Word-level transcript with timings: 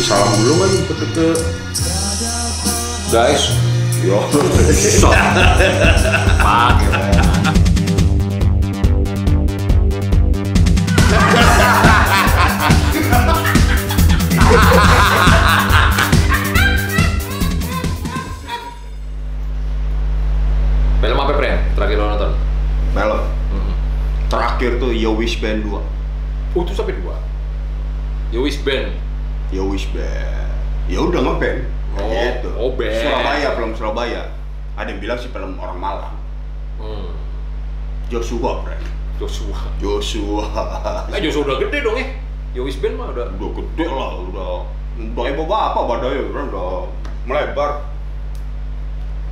kasih 0.00 0.16
salam 0.16 0.32
dulu 0.32 0.54
kan 0.64 0.70
ke 0.88 0.94
ke 1.12 1.28
Guys, 3.12 3.52
yo 4.00 4.16
pakai. 6.40 6.88
Film 20.96 21.18
apa, 21.20 21.32
Pren? 21.36 21.60
Terakhir 21.76 21.96
lo 22.00 22.04
nonton? 22.08 22.32
film 22.96 23.20
Hmm. 23.52 23.72
terakhir 24.32 24.80
tuh 24.80 24.96
Yo 24.96 25.12
Wish 25.12 25.44
Band 25.44 25.68
2 25.68 25.76
Oh, 26.56 26.64
itu 26.64 26.72
sampai 26.72 26.96
dua. 26.96 27.20
Yowis 28.32 28.56
Band. 28.64 29.09
Yo 29.50 29.66
Wish 29.66 29.90
Band 29.90 30.50
ya 30.86 30.98
udah 31.00 31.20
ngeband 31.20 31.62
Oh, 31.92 32.06
gitu. 32.06 32.50
oh, 32.54 32.70
band. 32.72 32.94
Surabaya 32.96 33.48
film 33.50 33.72
Surabaya 33.72 34.22
ada 34.74 34.86
yang 34.86 34.98
bilang 34.98 35.16
sih 35.16 35.26
film 35.26 35.54
orang 35.56 35.74
Malang 35.76 36.14
Hmm. 36.76 37.12
Joshua 38.08 38.62
friend 38.62 38.80
Joshua. 39.16 39.58
Joshua 39.76 40.46
Eh, 41.10 41.20
Joshua 41.20 41.42
udah 41.44 41.58
gede 41.60 41.78
dong 41.80 41.94
ya? 41.94 42.06
Yowis 42.52 42.78
Band 42.78 42.94
mah 42.94 43.10
udah. 43.10 43.26
udah 43.30 43.50
gede 43.54 43.86
lah 43.86 44.10
udah 44.18 44.50
udah 44.96 45.24
ibu 45.26 45.44
bapak 45.44 45.82
badannya 45.84 46.22
udah, 46.26 46.42
udah 46.46 46.70
melebar 47.24 47.70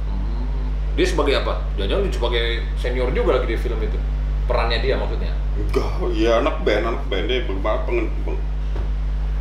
Hmm. 0.05 0.69
Dia 0.95 1.07
sebagai 1.07 1.35
apa? 1.37 1.63
Jangan-jangan 1.75 2.03
dia 2.05 2.13
sebagai 2.13 2.45
senior 2.75 3.09
juga 3.11 3.31
lagi 3.35 3.47
di 3.49 3.57
film 3.57 3.79
itu. 3.79 3.99
Perannya 4.45 4.79
dia 4.79 4.95
maksudnya. 4.95 5.33
enggak 5.55 5.91
ya 6.13 6.39
anak 6.39 6.63
band 6.63 6.83
anak 6.87 7.03
band 7.05 7.27
dia 7.27 7.43
pengen 7.43 8.07
peng- 8.23 8.43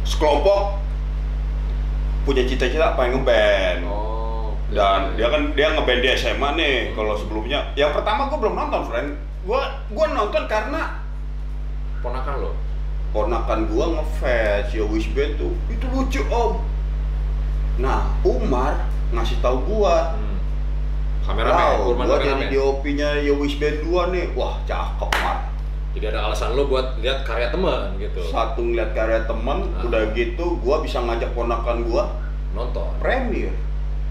sekelompok 0.07 0.79
punya 2.23 2.43
cita-cita 2.47 2.95
pengen 2.95 3.21
ngeband. 3.23 3.79
Oh. 3.87 4.51
dan 4.67 5.15
dia 5.15 5.31
kan 5.31 5.55
dia 5.55 5.71
ngeband 5.71 6.03
di 6.03 6.09
SMA 6.15 6.49
nih 6.59 6.75
kalau 6.91 7.15
sebelumnya. 7.15 7.71
Yang 7.79 7.99
pertama 7.99 8.27
gua 8.27 8.39
belum 8.39 8.55
nonton 8.55 8.81
friend. 8.87 9.09
Gua 9.47 9.61
gua 9.91 10.05
nonton 10.11 10.43
karena 10.47 11.03
ponakan 12.03 12.35
lo. 12.43 12.51
ponakan 13.15 13.71
gua 13.71 13.85
ngefans 13.95 14.75
ya 14.75 14.83
Wish 14.83 15.07
Band 15.15 15.39
tuh. 15.39 15.55
Itu 15.71 15.87
lucu 15.87 16.19
om. 16.27 16.59
Nah 17.79 18.11
Umar 18.27 18.87
ngasih 19.15 19.39
tahu 19.39 19.63
gua. 19.63 20.15
Hmm. 20.19 20.35
Kameramen, 21.23 21.55
Wow, 21.83 21.95
gua 21.95 22.19
jadi. 22.19 22.51
DOP-nya 22.51 23.09
ya 23.23 23.33
Wish 23.35 23.59
Band 23.59 23.87
2 23.87 24.11
nih. 24.15 24.25
Wah 24.35 24.59
cakep 24.67 25.11
Mar 25.23 25.46
Jadi 25.97 26.05
ada 26.07 26.19
alasan 26.23 26.53
lo 26.53 26.65
buat 26.65 26.93
lihat 26.97 27.25
karya 27.25 27.49
teman 27.49 27.97
gitu. 27.97 28.21
satu 28.23 28.61
ngeliat 28.61 28.93
karya 28.93 29.25
temen 29.25 29.65
Ah. 29.71 29.81
udah 29.81 30.13
gitu 30.13 30.61
gua 30.61 30.77
bisa 30.79 31.01
ngajak 31.01 31.33
ponakan 31.33 31.81
gua 31.83 32.13
Nonton. 32.53 32.85
premier 32.97 33.49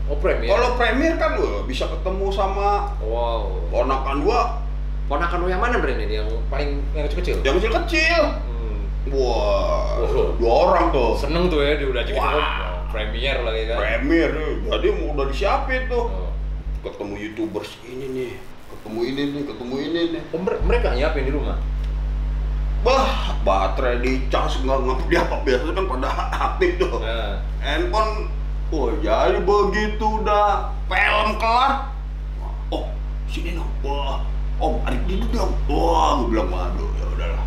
Oh, 0.05 0.15
premier. 0.17 0.47
kalau 0.49 0.75
premier 0.75 1.15
kan 1.15 1.35
lo 1.35 1.63
bisa 1.63 1.87
ketemu 1.89 2.27
sama 2.29 2.91
wow. 3.01 3.55
ponakan 3.69 4.19
gua 4.21 4.41
Ponakan 5.07 5.39
lo 5.39 5.47
yang 5.47 5.59
mana 5.61 5.79
Bren 5.79 5.99
ini? 6.01 6.15
Yang 6.17 6.35
paling 6.45 6.83
yang 6.91 7.07
kecil-kecil? 7.07 7.39
yang 7.41 7.55
kecil-kecil 7.57 8.23
Hmm. 8.43 8.83
wah 9.09 10.03
Oh. 10.03 10.35
dua 10.35 10.53
orang 10.67 10.91
tuh 10.91 11.15
Seneng 11.15 11.47
tuh 11.47 11.63
ya 11.63 11.75
dia 11.75 11.87
udah 11.87 12.03
oh, 12.03 12.43
premier 12.89 13.37
lagi 13.41 13.63
kan. 13.65 13.79
premier 13.79 14.29
nih. 14.33 14.53
jadi 14.69 14.87
mau 14.93 15.15
udah 15.15 15.27
disiapin 15.27 15.87
tuh 15.87 16.05
Oh. 16.05 16.31
ketemu 16.83 17.15
youtubers 17.21 17.71
ini 17.85 18.07
nih 18.09 18.33
ketemu 18.69 19.01
ini 19.05 19.23
nih 19.29 19.43
ketemu 19.45 19.75
ini 19.81 20.01
nih 20.13 20.23
Oh, 20.29 20.41
mer- 20.41 20.59
mereka 20.61 20.89
nyiapin 20.93 21.23
di 21.23 21.33
rumah. 21.33 21.55
Bah 22.85 23.35
baterai 23.43 23.99
dicas 24.01 24.59
nggak 24.61 24.79
nggak 24.85 24.99
dia 25.09 25.21
apa 25.23 25.37
biasanya 25.43 25.73
kan 25.75 25.85
pada 25.87 26.09
aktif 26.51 26.71
tuh 26.79 26.99
Nah. 27.01 27.39
handphone 27.63 28.29
oh 28.69 28.91
jadi 28.99 29.39
begitu 29.41 30.07
udah 30.23 30.71
film 30.87 31.29
kelar 31.39 31.91
oh 32.71 32.91
sini 33.27 33.55
dong 33.55 33.71
wah 33.81 34.23
om 34.59 34.79
adik 34.85 35.03
dulu 35.07 35.25
dong 35.31 35.53
wah 35.67 36.19
gue 36.21 36.27
bilang 36.31 36.49
waduh 36.51 36.91
ya 36.95 37.07
udahlah 37.11 37.43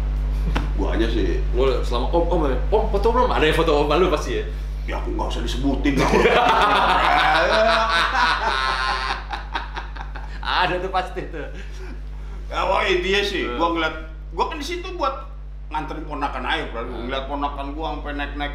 gua 0.80 0.96
aja 0.96 1.08
sih 1.08 1.44
Gue 1.52 1.84
selama 1.84 2.08
om 2.16 2.24
om 2.32 2.42
ya. 2.48 2.56
Om 2.72 2.84
foto 2.88 3.08
belum? 3.12 3.28
Ada 3.36 3.46
yang 3.52 3.58
foto 3.60 3.72
om 3.84 3.92
lu 3.92 4.08
pasti 4.08 4.40
ya. 4.40 4.44
ya 4.88 4.98
nggak 5.04 5.28
usah 5.28 5.44
disebutin 5.44 6.00
lah 6.00 6.08
Ada 10.60 10.76
tuh 10.82 10.92
pasti 10.92 11.22
tuh. 11.30 11.48
ya 12.50 12.66
wah 12.66 12.82
intinya 12.82 13.22
sih 13.22 13.46
gua 13.46 13.70
ngeliat 13.72 14.09
gua 14.32 14.46
kan 14.48 14.58
di 14.58 14.66
situ 14.66 14.88
buat 14.94 15.26
nganterin 15.68 16.04
ponakan 16.04 16.44
aja 16.44 16.64
bro 16.70 16.82
Hmm. 16.82 17.06
ngeliat 17.06 17.26
ponakan 17.26 17.68
gua 17.72 17.86
sampai 17.94 18.14
naik 18.16 18.34
naik 18.36 18.54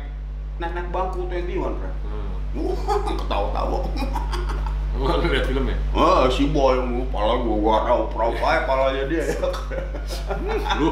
naik 0.56 0.72
naik 0.72 0.88
bangku 0.88 1.26
21 1.26 1.74
bro 1.74 1.90
Hmm. 2.02 2.30
Wah, 2.54 2.98
ketawa-tawa. 3.18 3.78
Lu 4.94 5.10
lihat 5.26 5.42
film 5.44 5.66
ya? 5.66 5.74
Ah, 5.90 6.30
si 6.30 6.46
boy, 6.46 6.78
pala 7.10 7.34
gua 7.36 7.56
gua 7.58 7.76
raup 7.84 8.14
raup 8.14 8.38
aja 8.38 8.62
palanya 8.62 9.02
dia. 9.04 9.26
Lu. 10.78 10.86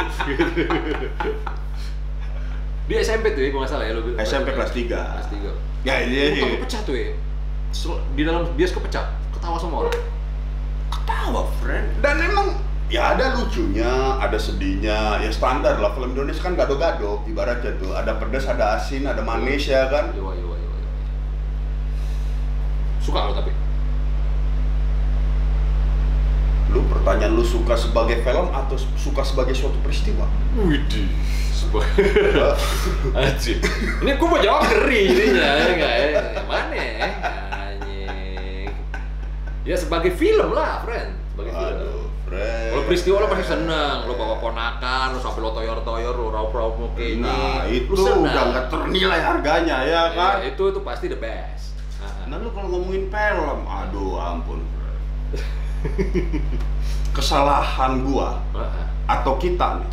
Dia 2.83 2.99
SMP 3.01 3.31
tuh 3.31 3.41
ya, 3.41 3.49
kalau 3.49 3.63
nggak 3.63 3.71
salah 3.71 3.87
ya 3.87 3.95
lu. 3.95 4.03
SMP 4.19 4.49
kelas 4.51 4.75
3. 4.75 4.91
Kelas 4.91 5.29
3. 5.31 5.87
Ya 5.87 6.03
iya 6.03 6.35
Tapi 6.35 6.51
sih. 6.51 6.59
pecah 6.59 6.81
tuh 6.83 6.95
ya. 6.95 7.11
Di 8.13 8.23
dalam 8.23 8.43
bioskop 8.53 8.83
pecah. 8.83 9.07
Ketawa 9.31 9.55
sama 9.57 9.87
orang. 9.87 9.95
Ketawa, 10.91 11.47
friend. 11.59 11.87
Dan 12.03 12.17
emang 12.21 12.59
ya 12.93 13.17
ada 13.17 13.41
lucunya, 13.41 14.21
ada 14.21 14.37
sedihnya, 14.37 15.17
ya 15.25 15.31
standar 15.33 15.81
lah 15.81 15.97
film 15.97 16.13
Indonesia 16.13 16.45
kan 16.45 16.53
gado-gado 16.53 17.25
ibaratnya 17.25 17.73
tuh 17.81 17.97
ada 17.97 18.21
pedas, 18.21 18.45
ada 18.45 18.77
asin, 18.77 19.09
ada 19.09 19.25
manis 19.25 19.65
ya 19.65 19.89
kan. 19.89 20.13
Iwa, 20.13 20.37
iwa, 20.37 20.55
iwa, 20.61 20.77
iwa. 20.77 20.93
Suka 23.01 23.19
lo 23.25 23.33
tapi. 23.33 23.63
Lu 26.73 26.85
pertanyaan 26.89 27.33
lu 27.33 27.45
suka 27.45 27.77
sebagai 27.77 28.21
film 28.21 28.49
atau 28.53 28.77
suka 28.77 29.25
sebagai 29.25 29.57
suatu 29.57 29.77
peristiwa? 29.81 30.29
Widih. 30.57 31.09
Sebuah. 31.53 31.85
Anjir. 33.21 33.61
Ini 34.05 34.11
gua 34.21 34.29
mau 34.37 34.41
jawab 34.41 34.69
ngeri 34.69 35.03
jadinya, 35.13 35.49
ya 35.57 35.65
enggak 35.69 35.95
ya? 35.97 36.21
Mana 36.49 36.77
ya? 36.77 37.09
Anjing. 37.53 38.69
Ya 39.65 39.77
sebagai 39.81 40.13
film 40.17 40.53
lah, 40.53 40.85
friend. 40.85 41.13
Sebagai 41.33 41.53
film. 41.53 41.77
Aduh, 41.77 42.05
friend. 42.25 42.72
Peristiwa 42.83 43.17
lo 43.23 43.27
pasti 43.27 43.47
seneng, 43.49 44.05
lo 44.05 44.15
bawa 44.15 44.37
ponakan, 44.37 45.15
lo 45.15 45.19
sampai 45.19 45.41
lo 45.41 45.51
toyor-toyor, 45.51 46.15
lo 46.15 46.29
raup-raup 46.29 46.75
muka 46.77 47.01
ini. 47.01 47.23
Nah, 47.25 47.65
itu 47.67 47.93
Lo 47.93 48.23
udah 48.23 48.43
nggak 48.53 48.67
ternilai 48.69 49.21
harganya 49.21 49.77
ya 49.83 50.03
Ya, 50.11 50.17
kan. 50.17 50.35
itu 50.43 50.63
itu 50.69 50.81
pasti 50.83 51.07
the 51.07 51.17
best. 51.17 51.75
Ah. 51.99 52.27
Nah 52.27 52.37
lu 52.39 52.51
kalau 52.51 52.69
ngomongin 52.73 53.07
film, 53.07 53.59
aduh 53.65 54.19
ampun. 54.19 54.61
Kesalahan 57.17 58.03
gua 58.03 58.41
atau 59.05 59.37
kita 59.37 59.83
nih. 59.83 59.91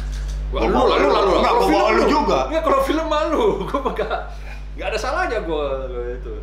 Wah, 0.50 0.66
lu 0.66 0.82
lalu 0.82 1.08
lalu 1.14 1.32
Enggak, 1.38 1.54
gua 1.54 1.68
bawa 1.70 1.90
lu 1.94 2.04
juga. 2.08 2.40
Enggak 2.50 2.64
kalau 2.66 2.80
film 2.82 3.06
malu, 3.06 3.46
gua 3.70 3.80
enggak 3.92 4.20
enggak 4.74 4.88
ada 4.90 4.98
salahnya 4.98 5.40
gua 5.44 5.86
itu. 6.10 6.34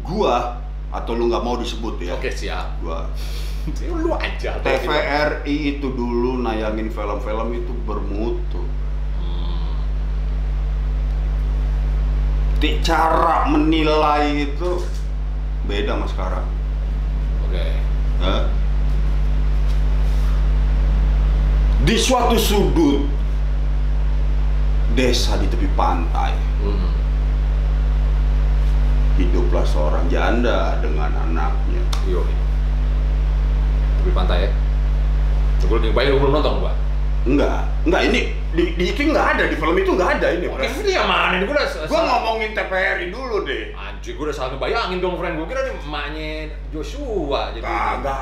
Gua 0.00 0.58
atau 0.90 1.12
lu 1.14 1.28
nggak 1.28 1.42
mau 1.44 1.54
disebut 1.54 2.00
ya? 2.00 2.14
Oke, 2.16 2.30
siap. 2.30 2.80
Gua 2.80 3.04
lu 4.04 4.12
aja. 4.12 4.60
TVRI 4.60 5.56
itu 5.76 5.86
dulu 5.88 6.38
nayangin 6.38 6.88
film-film 6.88 7.48
itu 7.54 7.72
bermutu. 7.84 8.62
Ti- 12.58 12.80
Cara 12.80 13.44
menilai 13.46 14.46
itu 14.46 14.80
beda 15.64 15.96
sama 15.96 16.06
sekarang. 16.06 16.46
Oke. 17.44 17.66
Di 21.84 21.96
suatu 21.96 22.36
sudut 22.36 23.04
desa 24.96 25.36
di 25.36 25.44
tepi 25.44 25.68
pantai 25.74 26.32
Hmm. 26.64 26.88
hiduplah 29.14 29.60
seorang 29.62 30.08
janda 30.08 30.80
dengan 30.80 31.12
anaknya. 31.12 31.84
Yo. 32.08 32.24
Tepi 34.04 34.12
pantai 34.12 34.44
ya. 34.44 34.50
Gua 35.64 35.80
lagi 35.80 35.96
bayar 35.96 36.20
belum 36.20 36.32
nonton 36.36 36.60
gua. 36.60 36.76
Enggak, 37.24 37.64
enggak 37.88 38.02
ini 38.12 38.36
di, 38.52 38.76
di 38.76 38.84
itu 38.92 39.00
nggak 39.00 39.26
ada 39.32 39.44
di 39.48 39.56
film 39.56 39.72
itu 39.80 39.96
nggak 39.96 40.20
ada 40.20 40.28
ini. 40.36 40.44
Oke, 40.44 40.60
Bro. 40.60 40.84
ini 40.84 40.92
yang 40.92 41.08
mana 41.08 41.40
ini 41.40 41.48
gua 41.48 41.56
udah 41.56 41.68
Gua 41.88 42.00
ngomongin 42.04 42.50
TVRI 42.52 43.06
dulu 43.08 43.48
deh. 43.48 43.72
Anjir, 43.72 44.12
gua 44.20 44.28
udah 44.28 44.36
salah 44.36 44.50
ngebayangin 44.52 45.00
dong, 45.00 45.16
friend. 45.16 45.40
Gua 45.40 45.46
kira 45.48 45.60
nih 45.64 45.72
emaknya 45.72 46.28
Joshua 46.68 47.42
jadi. 47.56 47.64
Kagak 47.64 48.20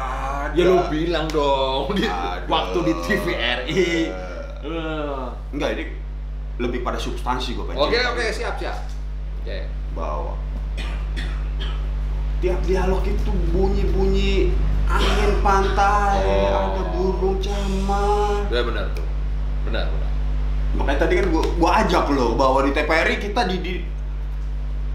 ada. 0.54 0.54
Ya 0.54 0.62
lu 0.70 0.78
bilang 0.86 1.26
dong 1.34 1.98
di 1.98 2.06
Aduh. 2.06 2.46
waktu 2.46 2.78
di 2.86 2.92
TVRI. 3.02 3.82
Eh. 4.62 5.26
Enggak 5.50 5.68
ini 5.74 5.84
lebih 6.62 6.86
pada 6.86 7.02
substansi 7.02 7.58
gue 7.58 7.66
pengen. 7.66 7.82
Oke 7.82 7.98
oke 7.98 8.24
siap 8.30 8.54
siap. 8.54 8.86
Oke. 9.42 9.66
Bahwa 9.98 10.38
tiap 12.42 12.58
dialog 12.62 13.00
itu 13.02 13.30
bunyi-bunyi 13.48 14.50
angin 14.84 15.32
pantai, 15.40 16.18
Oh. 16.20 16.74
ada 16.74 16.82
burung 16.90 17.38
camar. 17.38 18.44
Ya 18.50 18.60
benar 18.60 18.90
tuh. 18.92 19.06
Benar 19.64 19.86
benar. 19.88 20.10
Makanya 20.74 20.98
tadi 20.98 21.14
kan 21.16 21.26
gua, 21.30 21.42
gua 21.54 21.70
ajak 21.80 22.10
lo 22.10 22.34
bahwa 22.34 22.66
di 22.66 22.72
TPRI 22.72 23.16
kita 23.20 23.46
di, 23.46 23.56
di 23.58 23.74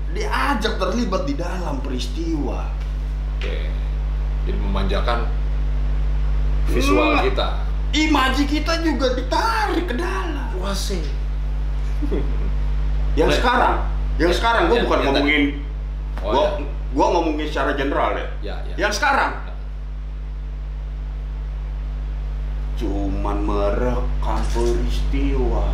diajak 0.09 0.75
terlibat 0.75 1.23
di 1.23 1.33
dalam 1.33 1.79
peristiwa. 1.79 2.67
Oke. 3.33 3.71
Jadi 4.43 4.57
memanjakan 4.57 5.31
visual 6.67 7.15
Hmm. 7.15 7.23
kita. 7.23 7.47
Imaji 7.89 8.43
kita 8.43 8.83
juga 8.83 9.15
ditarik 9.15 9.87
ke 9.87 9.95
dalam. 9.95 10.51
Puase. 10.51 10.99
Yang 13.15 13.29
Nah, 13.29 13.37
sekarang, 13.39 13.75
yang 14.17 14.31
sekarang 14.31 14.61
gue 14.67 14.75
yang- 14.75 14.85
bukan 14.85 14.97
tadi. 14.99 15.05
ngomongin, 15.07 15.43
Oh, 16.19 16.31
gue 16.33 16.43
ya. 16.43 16.49
Gua 16.97 17.13
ngomongin 17.13 17.45
secara 17.45 17.77
general 17.77 18.17
ya. 18.17 18.27
Ya, 18.41 18.55
ya. 18.73 18.75
Yang 18.89 18.97
sekarang 18.97 19.45
cuman 22.77 23.37
merekam 23.41 24.41
peristiwa. 24.53 25.65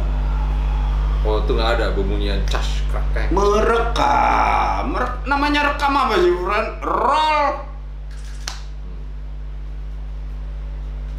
Oh, 1.24 1.40
itu 1.40 1.56
nggak 1.56 1.80
ada 1.80 1.96
bunyian 1.96 2.44
cas 2.44 2.84
krak. 2.92 3.32
Merekam, 3.32 4.92
Mere- 4.92 5.24
namanya 5.24 5.72
rekam 5.72 5.96
apa 5.96 6.20
sih, 6.20 6.32
friend? 6.32 6.70
Roll. 6.84 7.48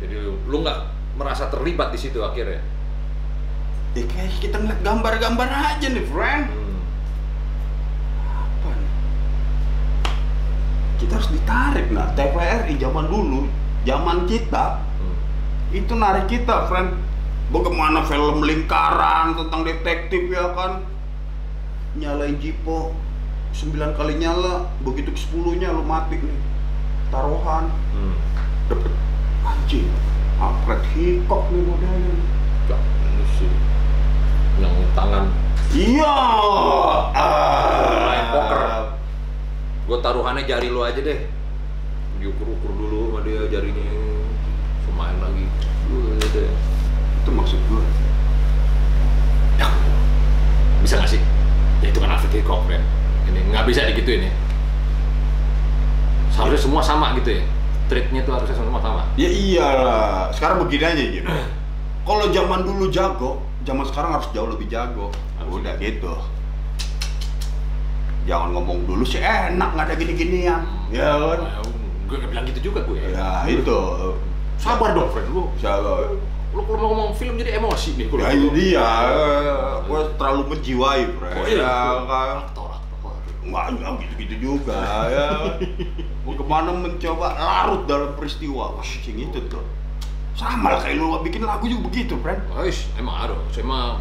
Jadi 0.04 0.14
lu, 0.20 0.36
lu 0.44 0.56
nggak 0.60 0.78
merasa 1.16 1.48
terlibat 1.48 1.88
di 1.88 1.96
situ 2.00 2.20
akhirnya. 2.20 2.60
Ya 3.96 4.04
kayak 4.04 4.32
kita 4.44 4.56
ngeliat 4.60 4.80
gambar-gambar 4.84 5.48
aja 5.48 5.86
nih, 5.88 6.04
friend. 6.04 6.44
Hmm. 6.52 6.76
Apa 8.28 8.68
nih? 8.76 8.90
Kita 11.04 11.20
harus 11.20 11.28
ditarik, 11.28 11.92
nah. 11.92 12.08
TVRI 12.16 12.80
zaman 12.80 13.12
dulu, 13.12 13.44
zaman 13.84 14.24
kita, 14.24 14.80
Hmm. 14.80 15.16
itu 15.68 15.92
narik 15.92 16.32
kita, 16.32 16.64
friend. 16.64 16.96
Bagaimana 17.52 18.08
film 18.08 18.40
lingkaran 18.40 19.36
tentang 19.36 19.68
detektif 19.68 20.32
ya 20.32 20.56
kan? 20.56 20.80
Nyalain 22.00 22.40
jipo, 22.40 22.96
sembilan 23.52 23.92
kali 24.00 24.16
nyala, 24.16 24.64
begitu 24.80 25.12
ke 25.12 25.20
sepuluhnya 25.20 25.76
lu 25.76 25.84
mati 25.84 26.16
nih. 26.16 26.40
Taruhan, 27.12 27.68
Hmm. 27.68 28.16
dapet 28.72 28.92
anjing. 29.44 29.92
Alfred 30.40 30.80
Hitchcock 30.96 31.52
nih 31.52 31.62
modelnya. 31.68 32.16
Ya, 32.72 32.80
ini 32.80 33.24
sih. 33.36 33.52
Yang 34.56 34.88
tangan 34.96 35.28
Iya. 35.74 36.16
Taruhannya 40.24 40.48
jari 40.48 40.72
lu 40.72 40.80
aja 40.80 41.04
deh 41.04 41.20
diukur-ukur 42.16 42.72
dulu 42.72 43.12
sama 43.12 43.20
dia 43.28 43.44
jarinya 43.44 43.84
semain 44.88 45.12
lagi 45.20 45.44
Lu 45.92 46.16
aja 46.16 46.28
deh 46.32 46.48
Itu 47.20 47.28
maksud 47.28 47.60
gue. 47.68 47.84
ya 49.60 49.68
bisa 50.80 50.96
nggak 50.96 51.12
sih 51.12 51.20
ya 51.84 51.92
itu 51.92 52.00
kan 52.00 52.16
Alfred 52.16 52.32
Hitchcock 52.32 52.64
kan 52.72 52.80
ini 53.28 53.52
nggak 53.52 53.68
bisa 53.68 53.84
digituin 53.84 54.24
ya 54.24 54.32
seharusnya 56.32 56.72
semua 56.72 56.80
sama 56.80 57.12
gitu 57.20 57.28
ya 57.36 57.44
treatnya 57.92 58.24
tuh 58.24 58.32
harusnya 58.40 58.56
semua 58.56 58.80
sama 58.80 59.04
Ya 59.20 59.28
iyalah. 59.28 60.32
Sekarang 60.32 60.64
begini 60.64 60.84
aja 60.88 61.04
gitu. 61.04 61.28
Kalau 62.08 62.32
zaman 62.32 62.64
dulu 62.64 62.88
jago, 62.88 63.44
zaman 63.68 63.84
sekarang 63.84 64.16
harus 64.16 64.26
jauh 64.32 64.48
lebih 64.48 64.66
jago. 64.72 65.12
Harus. 65.36 65.52
Udah 65.60 65.76
gitu. 65.78 66.10
Jangan 68.24 68.56
ngomong 68.56 68.88
dulu 68.88 69.04
sih 69.04 69.20
enak 69.20 69.68
nggak 69.76 69.84
ada 69.84 69.94
gini-ginian. 69.94 70.60
Ya 70.88 71.12
kan? 71.16 71.40
gue 72.04 72.20
gak 72.20 72.30
bilang 72.30 72.44
gitu 72.44 72.70
juga 72.70 72.84
gue 72.84 73.00
Ya 73.00 73.42
itu. 73.48 73.80
sabar 74.60 74.92
dong 74.94 75.08
friend 75.10 75.32
lu 75.32 75.48
Siapa? 75.56 76.14
lu 76.54 76.60
kalau 76.62 76.78
mau 76.78 76.88
ngomong 76.94 77.10
film 77.18 77.34
jadi 77.34 77.58
emosi 77.58 77.98
nih 77.98 78.06
Ya 78.06 78.28
ini 78.30 78.48
dia. 78.54 78.88
Gue 79.88 80.00
terlalu 80.14 80.54
menjiwai, 80.54 81.10
bro. 81.16 81.26
Oh, 81.26 81.44
iya. 81.48 81.58
Ya 81.58 81.82
kan? 82.06 82.38
Nggak, 83.44 83.64
nggak 83.76 83.90
gitu-gitu 84.06 84.34
juga 84.40 84.78
ya. 85.10 85.28
Bagaimana 86.24 86.70
mencoba 86.72 87.26
larut 87.36 87.82
dalam 87.84 88.14
peristiwa. 88.16 88.72
Wah, 88.78 88.84
sing 88.84 89.18
itu 89.18 89.36
tuh. 89.50 89.60
Sama 90.38 90.72
lah 90.74 90.80
kayak 90.80 90.96
lu 91.02 91.18
bikin 91.20 91.42
lagu 91.44 91.66
juga 91.66 91.90
begitu, 91.90 92.14
friend. 92.22 92.40
Guys, 92.48 92.86
emang 92.96 93.26
ada. 93.26 93.34
Saya 93.50 93.66
mah 93.66 93.98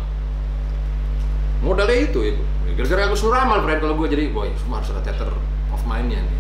modalnya 1.64 1.96
itu 1.96 2.20
ya. 2.20 2.34
Gara-gara 2.76 3.08
aku 3.08 3.16
suruh 3.16 3.34
ramal, 3.40 3.64
friend. 3.64 3.80
Kalau 3.80 3.96
gue 3.96 4.08
jadi, 4.12 4.30
boy, 4.36 4.52
semua 4.60 4.84
harus 4.84 4.92
ada 4.92 5.02
theater 5.02 5.32
of 5.72 5.82
mind-nya 5.88 6.20
nih. 6.20 6.40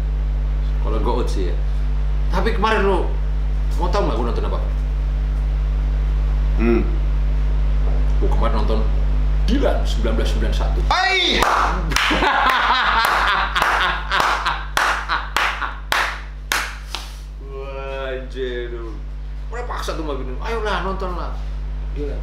Kalau 0.83 0.99
go 0.99 1.23
out 1.23 1.31
sih 1.31 1.47
ya. 1.47 1.55
Tapi 2.33 2.59
kemarin 2.59 2.83
lu, 2.83 3.07
mau 3.79 3.87
tau 3.87 4.03
nggak 4.03 4.17
gue 4.19 4.25
nonton 4.27 4.49
apa? 4.51 4.59
Hmm. 6.59 6.81
Gue 8.19 8.29
kemarin 8.29 8.55
nonton 8.61 8.79
Dilan 9.43 9.83
1991. 9.83 10.87
Hai! 10.87 11.43
Wajib. 17.43 18.95
Mereka 19.51 19.67
paksa 19.69 19.93
tuh 19.93 20.03
mbak 20.07 20.17
Bini. 20.23 20.33
Ayolah 20.41 20.81
nonton 20.87 21.13
lah. 21.13 21.37
Dilan. 21.93 22.21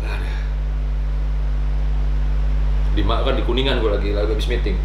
Gak 0.00 0.12
ada. 0.16 0.39
Di 2.94 3.02
kan 3.06 3.34
di 3.36 3.42
kuningan 3.46 3.78
gue 3.78 3.90
lagi 3.90 4.10
lagi 4.14 4.30
habis 4.34 4.48
meeting. 4.50 4.76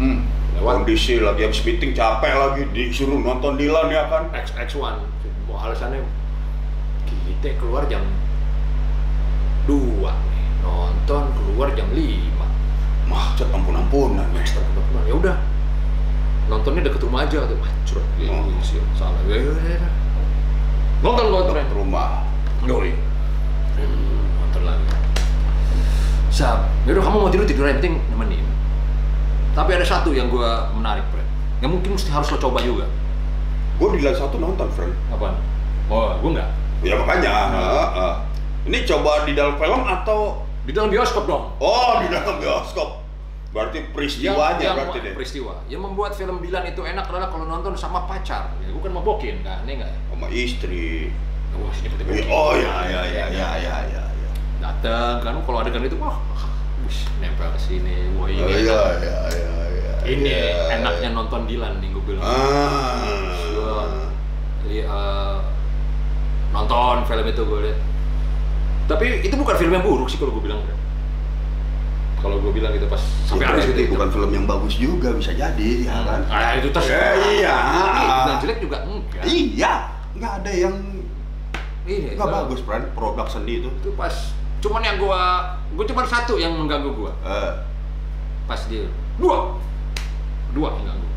Hmm. 0.00 0.24
Lewat. 0.56 0.82
Kondisi 0.82 1.20
lagi 1.20 1.44
habis 1.44 1.60
meeting 1.62 1.92
capek 1.92 2.32
lagi 2.34 2.62
disuruh 2.72 3.20
nonton 3.20 3.54
Dilan 3.60 3.92
ya 3.92 4.08
kan? 4.08 4.32
X 4.34 4.52
X1 4.56 4.96
mau 5.50 5.58
alasannya 5.58 6.02
kita 7.06 7.58
keluar 7.58 7.86
jam 7.90 8.06
2 9.66 9.74
nih 10.06 10.44
nonton 10.62 11.22
keluar 11.34 11.72
jam 11.74 11.88
5 11.90 11.98
Mah, 13.10 13.34
cet 13.34 13.50
ampun-ampunan. 13.50 14.22
ekstra 14.38 14.62
kebetulan 14.62 15.02
ya 15.10 15.14
udah 15.18 15.36
nontonnya 16.46 16.86
deket 16.86 17.02
rumah 17.02 17.26
aja 17.26 17.42
tuh 17.46 17.58
macet 17.58 17.98
Oh. 18.30 18.46
sih 18.62 18.78
salah 18.94 19.18
ya 19.26 19.34
ya 19.34 19.54
ya 19.58 19.74
ya. 19.82 19.88
nonton 21.02 21.26
Deket 21.34 21.72
rumah. 21.74 22.22
Doi 22.62 22.92
hmm, 22.92 23.00
nonton 23.80 24.29
Sab, 26.30 26.62
yaudah 26.86 27.02
kamu 27.02 27.16
mau 27.26 27.30
tidur 27.30 27.42
tidur 27.44 27.66
aja, 27.66 27.76
penting 27.82 27.98
nemenin 28.08 28.46
tapi 29.50 29.74
ada 29.74 29.82
satu 29.82 30.14
yang 30.14 30.30
gua 30.30 30.70
menarik, 30.72 31.02
Fred 31.10 31.26
yang 31.58 31.74
mungkin 31.74 31.98
mesti 31.98 32.08
harus 32.08 32.30
lo 32.30 32.38
coba 32.38 32.62
juga 32.62 32.86
Gue 33.80 33.96
Dilan 33.96 34.12
satu 34.12 34.36
nonton, 34.36 34.68
friend. 34.76 34.92
Apaan? 35.08 35.40
Oh, 35.88 36.12
gua 36.20 36.30
enggak 36.36 36.50
Ya 36.84 37.00
makanya. 37.00 37.32
Hmm. 37.32 37.52
heeh, 37.56 37.88
heeh. 37.96 38.14
Ini 38.68 38.78
coba 38.84 39.24
di 39.24 39.32
dalam 39.32 39.56
film 39.56 39.82
atau 39.88 40.44
di 40.68 40.76
dalam 40.76 40.92
bioskop 40.92 41.24
dong 41.24 41.56
oh 41.58 41.98
di 42.04 42.12
dalam 42.12 42.36
bioskop? 42.38 43.00
Berarti 43.50 43.90
peristiwanya 43.90 44.60
yang, 44.62 44.76
berarti 44.78 44.98
yang 45.00 45.06
deh. 45.10 45.14
peristiwa 45.16 45.52
yang 45.66 45.82
membuat 45.82 46.12
film 46.14 46.38
Dilan 46.38 46.68
itu 46.68 46.84
enak 46.84 47.08
adalah 47.10 47.32
kalau 47.32 47.48
nonton 47.48 47.72
sama 47.74 48.06
pacar 48.06 48.52
ya 48.62 48.68
gue 48.70 48.82
kan 48.84 48.92
mabokin 48.94 49.42
kan 49.42 49.64
ini 49.66 49.80
enggak 49.80 49.90
ya 49.90 49.98
Sama 50.12 50.26
istri. 50.30 51.10
tiba 51.50 52.12
Oh 52.30 52.54
ya 52.54 52.76
ya 52.86 53.02
ya 53.10 53.24
ya 53.32 53.48
ya 53.58 53.76
ya. 53.90 54.02
Datang 54.60 55.18
kan 55.18 55.34
kalau 55.40 55.58
adegan 55.58 55.82
itu 55.82 55.96
wah 55.96 56.16
wush, 56.80 57.08
nempel 57.16 57.48
ke 57.48 57.60
sini 57.60 58.12
wah 58.14 58.26
ini 58.26 58.38
Oh 58.38 58.46
enak. 58.46 58.60
iya 58.60 58.80
iya 58.94 59.18
iya 59.30 59.56
iya. 59.70 59.92
ini 60.06 60.30
iya. 60.30 60.76
enaknya 60.76 61.08
nonton 61.10 61.44
Dilan 61.44 61.76
nih 61.78 61.88
gue 61.88 62.02
bilang 62.06 62.22
Ah. 62.22 63.00
Jadi, 64.62 64.78
eh, 64.82 65.36
nonton 66.50 66.96
film 67.04 67.26
itu 67.26 67.42
gue 67.42 67.60
lihat 67.62 67.78
tapi 68.86 69.04
itu 69.20 69.34
bukan 69.34 69.54
film 69.54 69.72
yang 69.72 69.82
buruk 69.82 70.06
sih 70.06 70.16
kalau 70.16 70.32
gue 70.32 70.42
bilang 70.42 70.60
kalau 72.16 72.36
gue 72.36 72.52
bilang 72.52 72.70
gitu 72.70 72.84
pas 72.84 72.98
sampai 73.24 73.42
Ya, 73.42 73.50
habis 73.50 73.64
gitu 73.66 73.80
bukan 73.90 74.10
film 74.10 74.30
yang 74.30 74.44
bagus 74.44 74.74
juga 74.74 75.08
bisa 75.10 75.30
jadi 75.30 75.70
ya 75.82 75.96
kan? 76.02 76.20
ah 76.26 76.52
itu 76.52 76.68
terus 76.68 76.86
Ya, 76.86 77.06
iya. 77.30 77.56
yang 78.26 78.38
jelek 78.38 78.58
juga 78.58 78.82
enggak 78.82 79.22
Iya, 79.22 79.72
nggak 80.12 80.32
ada 80.38 80.52
yang 80.52 80.74
Iya, 81.80 82.12
nggak 82.12 82.28
bagus, 82.30 82.60
friend. 82.60 82.84
Produk 82.92 83.26
seni 83.26 83.58
itu. 83.58 83.70
itu 83.72 83.90
pas 83.92 84.12
cuman 84.60 84.80
yang 84.80 84.96
gua 84.96 85.20
gua 85.72 85.84
cuma 85.84 86.04
satu 86.04 86.36
yang 86.36 86.52
mengganggu 86.52 86.92
gua. 86.92 87.12
Eh, 87.22 87.52
pas 88.44 88.60
dia 88.66 88.84
dua. 89.16 89.56
Dua 90.50 90.68
yang 90.74 90.86
ganggu. 90.86 91.08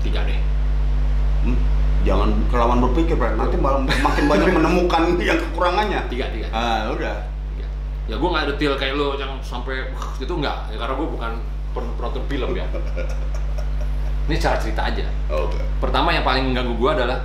Tiga 0.00 0.20
deh. 0.24 0.38
Hmm, 1.42 1.58
jangan 2.02 2.30
kelawan 2.48 2.78
berpikir, 2.80 3.14
friend. 3.14 3.36
Nanti 3.36 3.56
malah 3.56 3.82
makin 3.82 4.24
banyak 4.26 4.48
menemukan 4.56 5.02
yang 5.18 5.38
kekurangannya. 5.40 6.00
tiga 6.06 6.30
tiga, 6.30 6.46
Ah, 6.50 6.88
udah. 6.88 7.16
tiga. 7.52 7.66
ya 8.06 8.14
gua 8.16 8.28
nggak 8.32 8.46
detail 8.54 8.74
kayak 8.74 8.94
lo 8.94 9.14
yang 9.14 9.36
sampai 9.40 9.90
itu 10.16 10.30
nggak. 10.30 10.56
Ya, 10.70 10.76
karena 10.76 10.94
gua 10.94 11.08
bukan 11.08 11.30
pen- 11.72 11.94
penonton 11.94 12.22
film 12.26 12.50
ya. 12.54 12.66
Ini 14.28 14.36
cara 14.36 14.56
cerita 14.56 14.84
aja. 14.84 15.08
Oke. 15.28 15.56
pertama 15.78 16.12
yang 16.12 16.22
paling 16.22 16.44
mengganggu 16.46 16.74
gua 16.74 16.92
adalah 16.94 17.18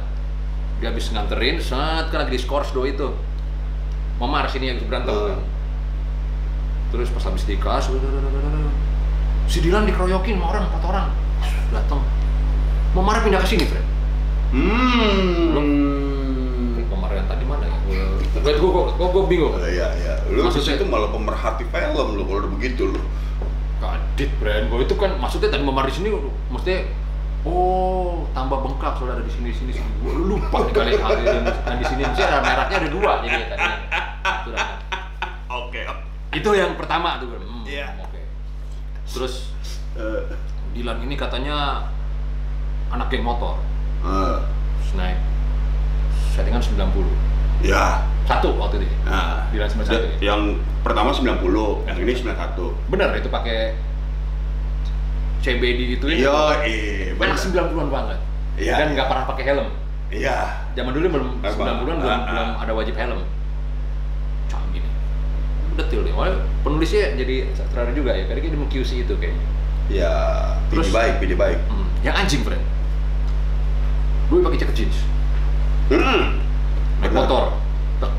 dia 0.80 0.88
habis 0.88 1.08
nganterin 1.10 1.60
saat 1.60 2.08
kan 2.08 2.24
lagi 2.24 2.36
di 2.36 2.40
skors 2.40 2.72
do 2.72 2.84
itu 2.84 3.08
Momar 4.24 4.48
sini 4.48 4.72
yang 4.72 4.80
berantem 4.82 5.12
Hmm. 5.12 5.28
kan. 5.28 5.40
Terus 6.90 7.12
pas 7.12 7.24
habis 7.26 7.44
di 7.44 7.60
kelas 7.60 7.92
si 9.44 9.60
Dilan 9.60 9.84
dikeroyokin 9.84 10.40
sama 10.40 10.48
orang 10.50 10.64
empat 10.66 10.84
orang. 10.88 11.08
Datang 11.70 12.00
Momar 12.94 13.20
pindah 13.20 13.42
ke 13.42 13.50
sini 13.50 13.66
Fred. 13.66 13.84
Hmm. 14.54 15.60
Momar 16.86 17.12
yang 17.12 17.26
tadi 17.26 17.44
mana 17.44 17.66
ya? 17.66 17.76
Gua- 17.84 18.32
Gue 18.34 18.54
gue 18.54 18.70
gue 18.94 19.08
gue 19.10 19.24
bingung. 19.28 19.52
Oh, 19.52 19.64
iya 19.64 19.88
iya. 19.96 20.14
Lu 20.28 20.44
Maksudnya- 20.44 20.76
situ 20.76 20.86
malah 20.86 21.10
pemerhati 21.10 21.64
film 21.66 22.08
lu 22.14 22.24
kalau 22.24 22.40
udah 22.40 22.52
begitu 22.54 22.84
lu. 22.88 23.02
Kadit 23.78 24.32
brand 24.38 24.70
gue 24.70 24.80
itu 24.82 24.96
kan 24.96 25.12
maksudnya 25.18 25.50
tadi 25.50 25.60
memar 25.62 25.84
di 25.84 25.94
sini 25.94 26.08
maksudnya 26.48 26.88
oh 27.44 28.24
tambah 28.32 28.56
bengkak 28.62 28.96
soalnya 28.96 29.20
ada 29.20 29.24
di 29.24 29.34
sini 29.34 29.50
sini 29.52 29.72
sini. 29.74 29.90
Gue 30.00 30.14
lupa 30.16 30.64
kali 30.66 30.96
ada 30.96 31.20
yang 31.20 31.44
di 31.74 31.86
sini 31.86 32.02
ada 32.06 32.40
merahnya 32.40 32.76
ada 32.78 32.90
dua 32.90 33.12
jadi 33.20 33.36
ya 33.36 33.48
tadi 33.50 33.68
itu, 34.24 34.50
dah. 34.50 34.70
Oke. 35.54 35.82
itu 36.32 36.50
yang 36.52 36.74
pertama 36.74 37.18
tuh 37.18 37.30
gue 37.30 37.40
hmm, 37.40 37.64
Iya. 37.64 37.88
oke 38.00 38.20
terus 39.06 39.54
Eh, 39.94 40.22
Dilan 40.74 40.98
ini 41.00 41.14
katanya 41.14 41.86
anak 42.90 43.08
geng 43.08 43.22
motor 43.22 43.62
Terus 44.02 44.92
naik 44.96 45.22
settingan 46.30 46.58
90 46.58 47.06
ya. 47.62 48.02
satu 48.24 48.58
waktu 48.58 48.82
itu 48.82 48.90
Nah, 49.04 49.46
Dilan 49.50 49.70
91 49.70 50.18
ya? 50.18 50.34
yang 50.34 50.42
pertama 50.82 51.14
90, 51.14 51.38
yang 51.86 51.98
ini 52.00 52.14
91. 52.16 52.74
bener 52.90 53.10
itu 53.14 53.30
pakai 53.30 53.78
CBD 55.40 55.80
itu 55.94 56.06
ya 56.08 56.18
Iya, 56.18 56.38
eh, 56.64 57.14
anak 57.14 57.38
bener. 57.38 57.70
90-an 57.70 57.88
banget 57.90 58.18
Iya, 58.56 58.74
dan 58.76 58.88
iya. 58.88 58.94
nggak 58.96 59.08
pernah 59.08 59.26
pakai 59.28 59.44
helm 59.46 59.68
Iya. 60.10 60.38
zaman 60.74 60.92
dulu 60.92 61.06
belum 61.12 61.28
Emang. 61.38 61.54
90-an 61.54 61.78
belum, 61.80 61.98
belum 62.02 62.50
ada 62.58 62.72
wajib 62.72 62.96
helm 62.96 63.22
detil 65.76 66.02
nih 66.02 66.12
Wah, 66.12 66.30
penulisnya 66.62 67.14
jadi 67.14 67.36
sutradara 67.52 67.92
juga 67.92 68.12
ya 68.12 68.26
karena 68.26 68.40
dia 68.44 68.54
mau 68.54 68.68
QC 68.68 68.92
itu 69.02 69.14
kayaknya 69.16 69.46
Ya, 69.86 70.14
Terus- 70.68 70.88
pilih 70.88 70.94
baik, 70.94 71.14
pilih 71.20 71.36
baik. 71.36 71.60
hmm. 71.66 71.88
yang 72.02 72.16
anjing 72.16 72.42
friend 72.42 72.64
gue 74.26 74.40
pakai 74.40 74.58
jaket 74.60 74.76
jeans 74.78 74.98
Hmm. 75.86 76.40
naik 76.98 77.12
Benar. 77.12 77.22
motor 77.22 77.44
Tek. 78.00 78.12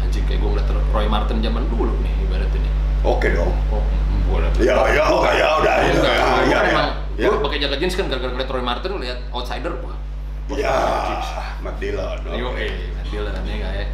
anjing 0.00 0.24
kayak 0.24 0.38
gue 0.38 0.50
ngeliat 0.50 0.68
Roy 0.86 1.06
Martin 1.06 1.40
zaman 1.40 1.64
dulu 1.66 1.92
nih 1.98 2.12
ibaratnya 2.22 2.60
nih 2.60 2.72
Oke 3.02 3.28
dong. 3.30 3.52
oh 3.70 3.82
gue 4.26 4.38
liat 4.38 4.52
Ya, 4.58 4.76
ya, 4.88 5.04
udah, 5.08 5.32
ya, 5.32 5.48
udah, 5.56 5.74
ya, 5.74 5.90
Enggak, 5.90 6.14
ya, 6.14 6.26
gue 6.36 6.46
ya, 6.46 6.58
kan 6.68 6.68
ya. 6.68 6.84
Ya. 7.16 7.28
gue 7.28 7.40
pakai 7.40 7.58
jaket 7.58 7.78
jeans 7.80 7.94
kan 7.94 8.06
gara-gara 8.06 8.30
ngeliat 8.30 8.50
Roy 8.50 8.62
Martin 8.62 8.90
lihat 8.98 9.18
outsider 9.30 9.72
wah 9.80 9.96
Ya. 10.48 10.70
Matt 11.58 11.82
Dillon. 11.82 12.22
Yo, 12.28 12.54
oke. 12.54 12.62
eh, 12.62 12.70
nanti 12.94 13.18
lah 13.18 13.34
nih 13.42 13.56
kayak 13.58 13.88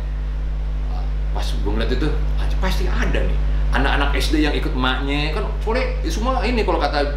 pas 1.32 1.44
gue 1.44 1.70
ngeliat 1.70 1.90
itu, 1.90 2.08
pasti 2.58 2.84
ada 2.86 3.18
nih 3.18 3.38
anak-anak 3.72 4.12
SD 4.14 4.34
yang 4.40 4.52
ikut 4.52 4.72
emaknya 4.72 5.32
kan 5.32 5.48
soalnya 5.58 5.80
semua 6.04 6.44
ini 6.44 6.60
kalau 6.60 6.76
kata 6.76 7.16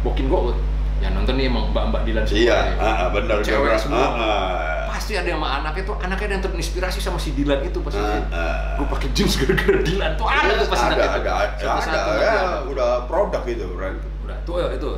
Bokin 0.00 0.30
gue 0.30 0.54
yang 1.02 1.12
nonton 1.12 1.34
nih 1.34 1.50
emang 1.50 1.74
mbak-mbak 1.74 2.06
Dilan 2.06 2.22
semua 2.22 2.38
Iya, 2.40 2.58
nih. 2.62 2.78
ah, 2.78 3.08
benar 3.10 3.36
Cewek 3.42 3.66
benar. 3.66 3.80
semua. 3.82 3.98
Ah, 3.98 4.14
ah. 4.14 4.86
pasti 4.94 5.18
ada 5.18 5.26
yang 5.26 5.42
sama 5.42 5.50
anaknya 5.58 5.82
tuh 5.82 5.96
anaknya 5.98 6.26
ada 6.30 6.34
yang 6.38 6.44
terinspirasi 6.46 6.98
sama 7.02 7.18
si 7.18 7.34
Dilan 7.34 7.60
itu 7.60 7.82
pasti 7.82 7.98
Ah, 7.98 8.22
ah. 8.30 8.78
gue 8.78 8.86
pakai 8.86 9.08
jeans 9.10 9.34
gara-gara 9.34 9.82
Dilan 9.82 10.12
tuh 10.14 10.26
ada 10.30 10.52
tuh 10.54 10.68
pasti 10.70 10.86
ada, 10.86 10.94
ada, 10.94 11.04
itu. 11.18 11.66
ada, 11.66 11.90
ada, 11.90 11.98
tuh 11.98 12.14
ya, 12.14 12.30
ada. 12.30 12.58
udah 12.70 12.90
produk 13.10 13.42
itu, 13.44 13.66
Ren. 13.74 13.94
udah 14.22 14.36
tuh 14.46 14.54
ya 14.62 14.66
itu 14.70 14.90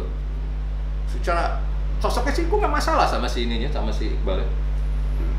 secara 1.08 1.64
sosoknya 1.96 2.32
sih 2.36 2.44
gue 2.44 2.58
nggak 2.60 2.74
masalah 2.74 3.08
sama 3.08 3.24
si 3.24 3.48
ininya 3.48 3.72
sama 3.72 3.88
si 3.88 4.12
Iqbal 4.12 4.44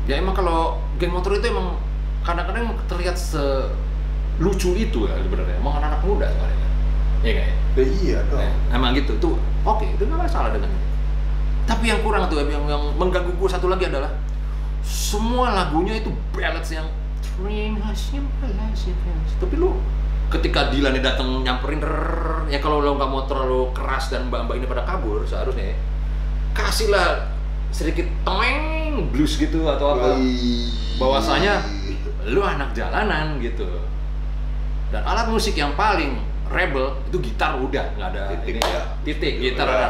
ya 0.04 0.18
emang 0.18 0.34
kalau 0.34 0.82
geng 0.98 1.14
motor 1.14 1.38
itu 1.38 1.46
emang 1.46 1.78
kadang-kadang 2.26 2.74
terlihat 2.88 3.16
selucu 3.18 4.74
itu 4.78 5.06
ya 5.06 5.14
sebenarnya. 5.18 5.56
Emang 5.58 5.78
anak-anak 5.82 6.00
muda 6.04 6.26
soalnya 6.32 6.68
Iya 7.18 7.32
ya? 7.34 7.46
Ya, 7.78 7.84
iya 7.84 8.18
dong. 8.30 8.42
Eh, 8.42 8.52
emang 8.74 8.94
gitu. 8.94 9.12
Tuh 9.18 9.34
oke 9.66 9.86
itu 9.86 10.02
nggak 10.06 10.26
masalah 10.26 10.54
dengan 10.54 10.70
tapi 11.68 11.92
yang 11.92 12.00
kurang 12.00 12.32
tuh 12.32 12.40
yang, 12.40 12.64
yang 12.64 12.80
mengganggu 12.96 13.36
gue 13.36 13.48
satu 13.52 13.68
lagi 13.68 13.92
adalah 13.92 14.08
semua 14.80 15.52
lagunya 15.52 16.00
itu 16.00 16.08
ballads 16.32 16.72
yang 16.72 16.88
tapi 19.38 19.54
lu 19.54 19.76
ketika 20.28 20.74
Dilan 20.74 20.96
ini 20.96 21.00
datang 21.00 21.40
nyamperin 21.46 21.78
rrrr, 21.78 22.50
ya 22.50 22.58
kalau 22.58 22.82
lo 22.82 22.98
nggak 22.98 23.06
mau 23.06 23.22
terlalu 23.30 23.70
keras 23.72 24.10
dan 24.10 24.26
mbak-mbak 24.26 24.58
ini 24.58 24.66
pada 24.66 24.82
kabur 24.82 25.22
seharusnya 25.22 25.72
ya, 25.72 25.76
kasihlah 26.52 27.30
sedikit 27.70 28.10
teng 28.26 29.06
blues 29.14 29.38
gitu 29.38 29.64
atau 29.70 29.94
apa. 29.94 30.18
Bahwasanya 30.98 31.62
lu 32.28 32.40
anak 32.40 32.72
jalanan 32.72 33.40
gitu. 33.40 33.66
Dan 34.88 35.04
alat 35.04 35.28
musik 35.28 35.52
yang 35.52 35.74
paling 35.74 36.16
rebel 36.48 36.96
itu 37.08 37.20
gitar 37.20 37.56
udah 37.56 37.92
nggak 37.92 38.08
ada 38.08 38.22
Titik 38.32 38.56
ini. 38.56 38.60
ya. 38.64 38.82
titik 39.04 39.34
gitar 39.36 39.68
Udah. 39.68 39.76
ada 39.76 39.88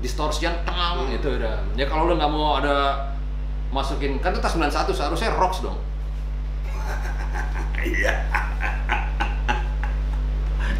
distortion 0.00 0.52
teng 0.68 1.08
itu 1.08 1.28
udah. 1.30 1.64
Ya 1.76 1.88
kalau 1.88 2.08
lu 2.08 2.16
nggak 2.16 2.28
mau 2.28 2.60
ada 2.60 3.08
masukin 3.72 4.20
kan 4.20 4.30
itu 4.30 4.38
tas 4.38 4.52
91 4.52 4.92
seharusnya 4.92 5.32
rocks 5.34 5.60
dong. 5.60 5.80
Iya. 7.84 8.16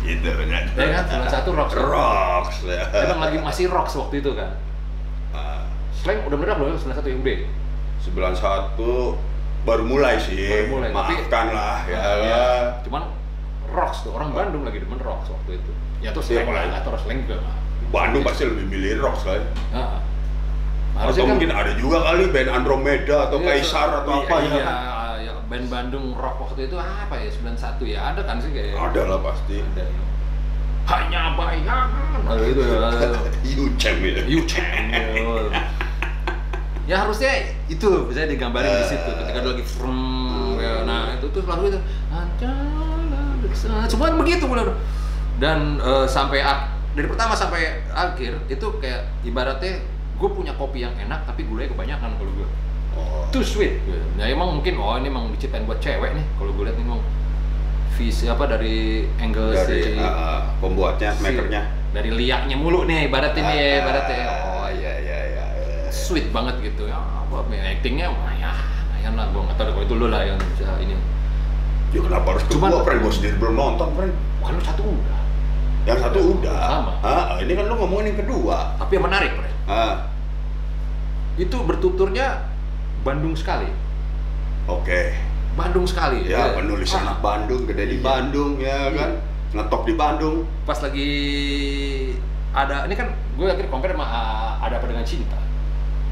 itu 0.04 0.24
benar. 0.24 0.62
ya 0.72 0.88
kan? 1.00 1.04
91 1.28 1.56
rocks. 1.56 1.72
Rocks 1.76 2.56
ya. 2.64 2.84
emang 2.92 3.20
lagi 3.20 3.36
masih 3.40 3.68
rocks 3.68 3.96
waktu 3.96 4.20
itu 4.20 4.32
kan? 4.32 4.56
Ah, 5.32 5.64
slang 5.92 6.24
udah 6.24 6.36
bener 6.36 6.56
belum? 6.56 6.76
91 6.76 7.04
yang 7.08 7.20
B 7.20 7.28
91 8.04 8.76
baru 9.64 9.82
mulai 9.82 10.16
sih. 10.18 10.36
Baru 10.44 10.66
mulai, 10.74 10.88
tapi- 10.90 11.16
Maafkan 11.16 11.46
lah 11.50 11.76
ya. 11.84 12.00
Ya, 12.20 12.44
cuman 12.82 13.02
rocks 13.68 13.98
tuh 14.00 14.12
orang 14.12 14.30
Bandung 14.30 14.62
lagi 14.62 14.78
demen 14.78 15.00
rocks 15.00 15.26
waktu 15.26 15.58
itu 15.58 15.70
ya 15.98 16.12
terus 16.12 16.28
Iya, 16.28 16.36
lah 16.38 16.44
mulai. 16.46 16.66
atau 16.70 16.94
slang 16.96 17.24
juga 17.24 17.40
mah 17.40 17.56
Bandung 17.90 18.22
pasti 18.22 18.42
lebih 18.44 18.66
milih 18.66 19.00
rocks 19.00 19.24
kan. 19.24 19.40
Heeh. 19.72 19.98
Atau 20.94 21.26
mungkin 21.26 21.50
ada 21.50 21.74
juga 21.74 22.04
kali 22.04 22.28
band 22.28 22.50
Andromeda 22.52 23.26
atau 23.26 23.38
Iya, 23.38 23.46
Kaisar 23.50 23.88
atau 23.98 24.12
iya, 24.14 24.22
apa 24.22 24.36
ya. 24.36 24.52
iya, 24.52 24.74
ya 25.20 25.32
band 25.44 25.66
Bandung 25.66 26.14
rock 26.14 26.36
waktu 26.40 26.68
itu 26.68 26.76
apa 26.76 27.14
ya 27.16 27.26
91 27.26 27.82
ya 27.84 28.00
ada 28.10 28.22
kan 28.22 28.36
sih 28.38 28.50
kayak 28.50 28.76
Ada 28.76 29.02
lah 29.06 29.18
pasti. 29.20 29.58
ada 29.58 29.82
ya. 29.82 30.02
hanya 30.84 31.32
bayangan 31.32 32.20
ada 32.28 32.44
itu 32.52 32.60
ya 32.60 32.78
Yucem 33.42 33.96
itu. 34.02 34.20
you 34.28 34.40
channel 34.44 35.48
ya 36.84 37.00
harusnya 37.00 37.32
itu 37.66 37.88
bisa 38.06 38.24
digambarin 38.24 38.68
di 38.70 38.86
situ 38.86 39.08
ketika 39.08 39.38
dia 39.40 39.50
lagi 39.50 39.64
from 39.64 39.96
ya, 40.56 40.84
nah 40.84 41.16
itu 41.16 41.26
tuh 41.28 41.42
lagu 41.44 41.66
itu 41.66 41.80
semua 43.86 44.12
begitu 44.14 44.44
mulai 44.44 44.68
dan 45.36 45.78
eh, 45.78 46.06
sampai 46.06 46.40
ak- 46.40 46.70
dari 46.94 47.06
pertama 47.06 47.34
sampai 47.34 47.82
akhir 47.88 48.38
itu 48.46 48.66
kayak 48.78 49.02
ibaratnya 49.22 49.82
gue 50.14 50.28
punya 50.30 50.54
kopi 50.54 50.80
yang 50.80 50.94
enak 50.96 51.24
tapi 51.24 51.42
gulanya 51.44 51.70
kebanyakan 51.70 52.10
kalau 52.16 52.32
gue 52.32 52.48
Oh. 52.94 53.26
too 53.34 53.42
sweet. 53.42 53.82
Ya 54.14 54.30
emang 54.30 54.54
mungkin 54.54 54.78
oh 54.78 54.94
ini 54.94 55.10
emang 55.10 55.26
diciptain 55.34 55.66
buat 55.66 55.82
cewek 55.82 56.14
nih 56.14 56.22
kalau 56.38 56.54
gue 56.54 56.62
lihat 56.62 56.78
ini 56.78 56.86
emang 56.86 57.02
visi 57.90 58.30
apa 58.30 58.46
dari 58.46 59.02
angle 59.18 59.50
dari 59.50 59.82
si 59.82 59.98
ah, 59.98 60.46
pembuatnya, 60.62 61.10
si- 61.10 61.26
makernya. 61.26 61.62
dari 61.90 62.14
liaknya 62.14 62.54
mulu 62.54 62.86
nih 62.86 63.10
ibaratnya 63.10 63.42
nih 63.42 63.56
ya 63.58 63.70
ibaratnya 63.82 64.16
Oh 64.22 64.53
sweet 65.94 66.26
banget 66.28 66.58
gitu 66.60 66.84
ya 66.84 66.98
apa 66.98 67.46
actingnya 67.46 68.10
lumayan 68.10 68.50
lumayan 68.90 69.12
lah 69.14 69.26
gue 69.26 69.40
nggak 69.40 69.56
tahu 69.56 69.70
kalau 69.70 69.84
itu 69.84 69.94
lu 69.94 70.06
lah 70.08 70.22
yang 70.22 70.38
bisa 70.50 70.74
ini 70.78 70.98
Ya 71.94 72.02
kenapa 72.02 72.34
harus 72.34 72.42
Cuman- 72.50 72.74
kedua, 72.74 72.82
friend? 72.82 73.00
Gue 73.00 73.12
sendiri 73.14 73.36
belum 73.38 73.54
nonton, 73.54 73.86
friend. 73.94 74.14
bukan 74.42 74.54
satu 74.60 74.82
udah 74.82 75.20
Yang 75.84 75.98
satu 76.02 76.18
udah. 76.34 76.58
Sama. 76.66 76.92
Ah, 76.98 77.26
ini 77.38 77.52
kan 77.52 77.64
lu 77.64 77.74
ngomongin 77.76 78.10
yang 78.10 78.18
kedua. 78.18 78.74
tapi 78.74 78.98
yang 78.98 79.04
menarik 79.06 79.30
Bre, 79.32 79.46
Ah, 79.64 80.10
itu 81.36 81.54
bertuturnya 81.54 82.50
Bandung 83.00 83.34
sekali 83.34 83.70
oke. 84.66 85.00
Bandung 85.54 85.86
sekali 85.86 86.26
Ya, 86.26 86.50
penulis 86.52 86.90
Ah, 86.90 86.98
anak 87.04 87.18
Bandung, 87.20 87.62
gede 87.64 87.84
di 87.86 87.96
Iya. 87.96 88.02
Bandung, 88.02 88.52
ya 88.58 88.66
Iya. 88.66 88.98
kan? 88.98 89.10
Ngetop 89.54 89.82
di 89.84 89.94
Bandung. 89.94 90.36
pas 90.64 90.78
lagi 90.80 91.10
ada 92.50 92.86
ini 92.86 92.94
kan 92.94 93.06
gue 93.32 93.46
akhirnya 93.46 93.70
compare 93.70 93.92
sama 93.92 94.02
ah, 94.04 94.52
ada 94.58 94.78
apa 94.78 94.86
dengan 94.88 95.04
cinta 95.04 95.38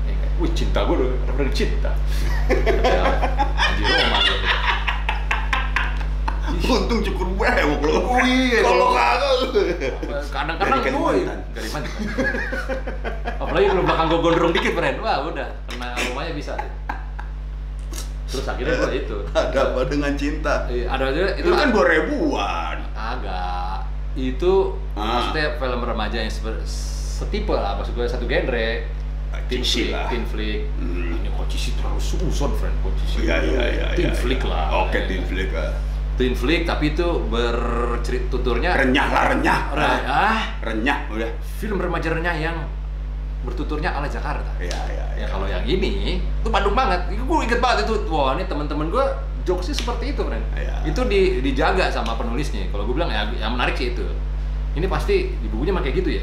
ya, 0.05 0.15
kan? 0.15 0.31
wih 0.39 0.51
cinta 0.53 0.79
gue 0.83 0.95
udah 0.95 1.09
dengan 1.25 1.49
cinta 1.51 1.91
ya, 2.83 3.03
Anji 3.55 3.83
Roma 3.83 4.19
gitu. 4.21 4.47
Untung 6.65 7.01
cukur 7.03 7.27
bewok 7.33 7.81
lu. 7.81 7.93
Oh 8.03 8.19
iya, 8.21 8.61
Kalau 8.61 8.93
kagak. 8.93 9.31
kadang-kadang 10.29 10.79
Dari 10.79 10.89
gue 10.89 11.01
Kalimantan. 11.01 11.39
Kalimantan 11.53 11.93
apalagi 13.35 13.67
kalau 13.67 13.83
belakang 13.83 14.07
gue 14.07 14.21
gondrong 14.21 14.53
dikit 14.53 14.73
friend 14.73 14.97
wah 14.99 15.17
udah 15.23 15.49
kena 15.67 15.87
aromanya 15.93 16.33
bisa 16.33 16.53
deh. 16.55 16.73
terus 18.25 18.47
akhirnya 18.47 18.75
gue 18.79 18.93
itu 18.97 19.17
Ada 19.31 19.61
apa 19.67 19.81
dengan 19.85 20.13
cinta? 20.15 20.55
Eh, 20.67 20.87
ada 20.87 21.05
aja 21.07 21.37
Itu 21.37 21.51
kan 21.51 21.69
dua 21.69 21.85
ribuan. 21.87 22.77
agak 22.93 23.85
itu 24.13 24.53
Ah. 24.93 25.05
maksudnya 25.19 25.57
film 25.57 25.81
remaja 25.83 26.17
yang 26.19 26.33
setipe 26.65 27.51
lah 27.51 27.77
maksud 27.77 27.93
gue 27.93 28.05
satu 28.05 28.25
genre 28.25 28.69
Cici 29.49 29.89
flick 29.89 29.93
lah. 29.93 30.07
teen 30.09 30.25
flick 30.25 30.59
Hmm. 30.77 31.13
ini 31.15 31.29
kok 31.29 31.47
cici 31.47 31.71
terlalu 31.75 32.01
susun 32.01 32.31
friend 32.55 32.75
kok 32.79 32.93
cici 32.97 33.17
Iya 33.23 33.37
iya 33.43 33.65
iya. 33.67 33.87
iya, 33.95 34.11
flick 34.13 34.41
iya. 34.41 34.49
lah 34.49 34.65
Oke, 34.83 34.97
Ya, 34.97 35.05
teen 35.07 35.21
kan? 35.21 35.29
flick. 35.29 35.51
ah. 35.53 35.73
teen 36.13 36.33
flick 36.33 36.63
tapi 36.63 36.85
itu 36.91 37.07
bercerit 37.27 38.25
tuturnya 38.29 38.71
Renyah 38.73 39.09
lah, 39.09 39.25
renyah. 39.31 39.61
Re- 39.71 40.05
ah 40.05 40.41
Renyah 40.63 40.99
udah. 41.09 41.31
film 41.57 41.77
remaja 41.77 42.09
renyah 42.11 42.37
yang 42.39 42.57
bertuturnya 43.43 43.91
ala 43.91 44.07
Jakarta 44.07 44.53
Iya 44.57 44.79
iya. 44.89 45.05
ya 45.19 45.27
kalau 45.27 45.45
yang 45.45 45.61
ini 45.63 46.21
itu 46.21 46.49
Bandung 46.49 46.73
banget 46.73 47.09
gue 47.09 47.39
inget 47.43 47.59
banget 47.59 47.85
itu 47.85 47.95
wah 48.07 48.33
ini 48.33 48.45
teman-teman 48.45 48.89
gue 48.89 49.05
jokesnya 49.43 49.75
seperti 49.75 50.15
itu, 50.15 50.23
friend. 50.23 50.47
Iya. 50.55 50.87
Itu 50.87 51.03
di, 51.03 51.43
dijaga 51.43 51.91
sama 51.91 52.15
penulisnya. 52.15 52.71
Kalau 52.71 52.87
gue 52.87 52.95
bilang 52.95 53.11
ya 53.11 53.27
yang 53.35 53.59
menarik 53.59 53.75
sih 53.75 53.91
itu. 53.91 54.07
Ini 54.73 54.87
pasti 54.87 55.35
di 55.35 55.51
bukunya 55.51 55.75
kayak 55.75 55.99
gitu 55.99 56.15
ya. 56.15 56.23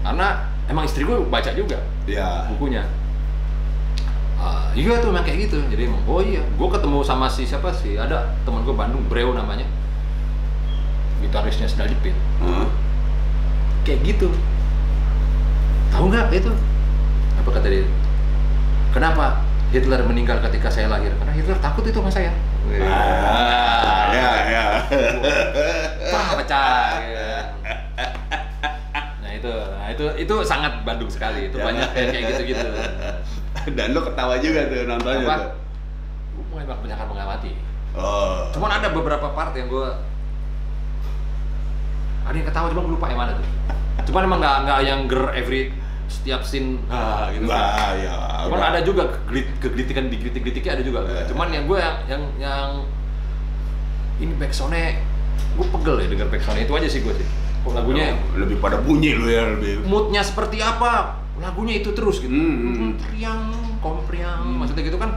Karena 0.00 0.48
emang 0.68 0.84
istri 0.84 1.02
gue 1.02 1.16
baca 1.24 1.50
juga 1.52 1.80
Ya. 2.04 2.44
bukunya. 2.48 2.84
Ah, 4.38 4.70
iya 4.70 5.02
tuh 5.02 5.10
emang 5.10 5.26
kayak 5.26 5.50
gitu. 5.50 5.58
Jadi 5.66 5.90
emang 5.90 5.98
oh 6.06 6.22
iya, 6.22 6.40
gue 6.40 6.68
ketemu 6.70 7.02
sama 7.02 7.26
si 7.26 7.42
siapa 7.42 7.74
sih? 7.74 7.98
Ada 7.98 8.38
teman 8.46 8.62
gue 8.62 8.70
Bandung, 8.70 9.02
Breo 9.10 9.34
namanya. 9.34 9.66
Gitarisnya 11.18 11.66
Snell 11.66 11.90
Jepit. 11.90 12.14
Hah? 12.38 12.68
Kayak 13.82 14.06
gitu. 14.06 14.30
Tahu 15.90 16.04
nggak 16.06 16.30
itu? 16.30 16.52
Apa 17.42 17.48
kata 17.50 17.66
dia? 17.66 17.82
Kenapa 18.94 19.42
Hitler 19.68 20.00
meninggal 20.06 20.38
ketika 20.40 20.70
saya 20.70 20.86
lahir? 20.86 21.10
Karena 21.18 21.32
Hitler 21.34 21.58
takut 21.58 21.82
itu 21.82 21.98
sama 21.98 22.12
saya. 22.12 22.30
Ah, 22.68 24.12
ya, 24.12 24.28
ya. 24.46 24.64
Wah, 26.12 26.28
pecah. 26.38 27.00
ya. 27.02 27.28
Itu, 29.98 30.06
itu 30.14 30.34
sangat 30.46 30.86
Bandung 30.86 31.10
sekali. 31.10 31.50
Itu 31.50 31.58
Ya. 31.58 31.66
banyak 31.66 31.88
kayak 31.90 32.08
kayak 32.14 32.24
gitu-gitu. 32.30 32.68
Dan 33.76 33.90
lu 33.90 34.00
ketawa 34.00 34.38
juga 34.38 34.70
tuh 34.70 34.86
nontonnya 34.86 35.26
Apa? 35.26 35.34
tuh. 35.34 35.50
Gue 36.38 36.44
mulai 36.54 36.64
banyak 36.70 36.98
mengamati. 37.10 37.52
Oh. 37.98 38.46
Cuman 38.54 38.70
ada 38.70 38.94
beberapa 38.94 39.26
part 39.34 39.50
yang 39.52 39.66
gue 39.66 39.88
ada 42.22 42.36
yang 42.36 42.46
ketawa 42.46 42.70
cuma 42.70 42.80
gue 42.84 42.94
lupa 42.94 43.06
yang 43.08 43.18
mana 43.18 43.32
tuh. 43.34 43.46
Cuman 44.06 44.22
emang 44.22 44.38
nggak 44.38 44.56
nggak 44.62 44.80
yang 44.86 45.00
ger 45.10 45.24
every 45.34 45.72
setiap 46.06 46.40
scene 46.40 46.78
ah 46.86 47.28
gitu. 47.34 47.44
Enggak, 47.44 47.98
ya. 47.98 48.14
Cuman 48.46 48.54
enggak. 48.54 48.70
ada 48.70 48.80
juga 48.80 49.02
kegelit- 49.10 49.56
kegelitikan 49.58 50.04
digelitik-gelitiknya 50.06 50.72
ada 50.78 50.84
juga. 50.84 50.98
Eh. 51.04 51.26
Cuman 51.26 51.48
yang 51.50 51.64
gue 51.66 51.78
yang 51.80 51.96
yang 52.06 52.22
yang 52.38 52.68
ini 54.18 54.32
backsoundnya 54.36 55.02
gue 55.58 55.66
pegel 55.68 55.96
ya 55.98 56.06
denger 56.06 56.28
backsoundnya 56.30 56.64
itu 56.64 56.74
aja 56.76 56.88
sih 56.88 57.00
gue 57.02 57.14
sih. 57.16 57.28
Lagunya 57.64 58.12
Oh, 58.12 58.38
lebih 58.38 58.56
pada 58.58 58.78
bunyi 58.78 59.12
lu 59.12 59.26
ya 59.26 59.42
lebih. 59.50 59.82
moodnya 59.84 60.20
seperti 60.20 60.58
apa 60.58 61.18
lagunya 61.36 61.78
itu 61.78 61.90
terus 61.92 62.18
gitu 62.18 62.28
Hmm, 62.28 62.54
hmm. 62.56 62.74
Hmm, 62.74 62.92
riang 63.12 63.42
kompriang 63.78 64.42
Hmm. 64.42 64.58
maksudnya 64.58 64.82
gitu 64.82 64.96
kan 64.96 65.14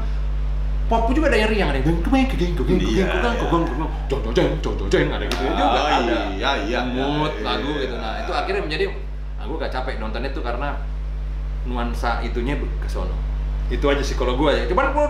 pop 0.86 1.08
juga 1.10 1.32
ada 1.32 1.40
yang 1.40 1.50
riang 1.50 1.68
ada 1.72 1.80
yang 1.80 1.88
geng 1.88 2.00
geng 2.04 2.28
geng 2.28 2.52
geng 2.52 2.68
geng 2.68 2.80
Iya, 2.84 3.06
geng 3.08 3.22
geng 3.40 3.64
iya. 3.64 3.88
jong 4.06 4.22
jong 4.22 4.34
jeng 4.36 4.50
jong 4.60 4.76
jeng 4.92 5.08
ada 5.10 5.24
gitu 5.24 5.42
Ah, 5.42 5.56
juga 5.56 5.80
ada 5.80 6.18
iya, 6.36 6.52
iya, 6.62 6.80
mood 6.84 7.32
iya, 7.32 7.42
lagu 7.42 7.72
iya. 7.72 7.82
gitu 7.82 7.96
nah 7.96 8.14
itu 8.20 8.32
akhirnya 8.36 8.62
menjadi 8.62 8.86
aku 9.40 9.52
gak 9.58 9.72
capek 9.72 9.94
nontonnya 9.98 10.30
tuh 10.30 10.44
karena 10.44 10.70
nuansa 11.64 12.20
itunya 12.22 12.54
ke 12.58 12.90
sono 12.90 13.16
itu 13.70 13.86
aja 13.88 14.04
sih 14.04 14.14
kalau 14.14 14.36
gue 14.36 14.52
ya 14.52 14.64
cuman 14.68 14.92
gue 14.92 15.08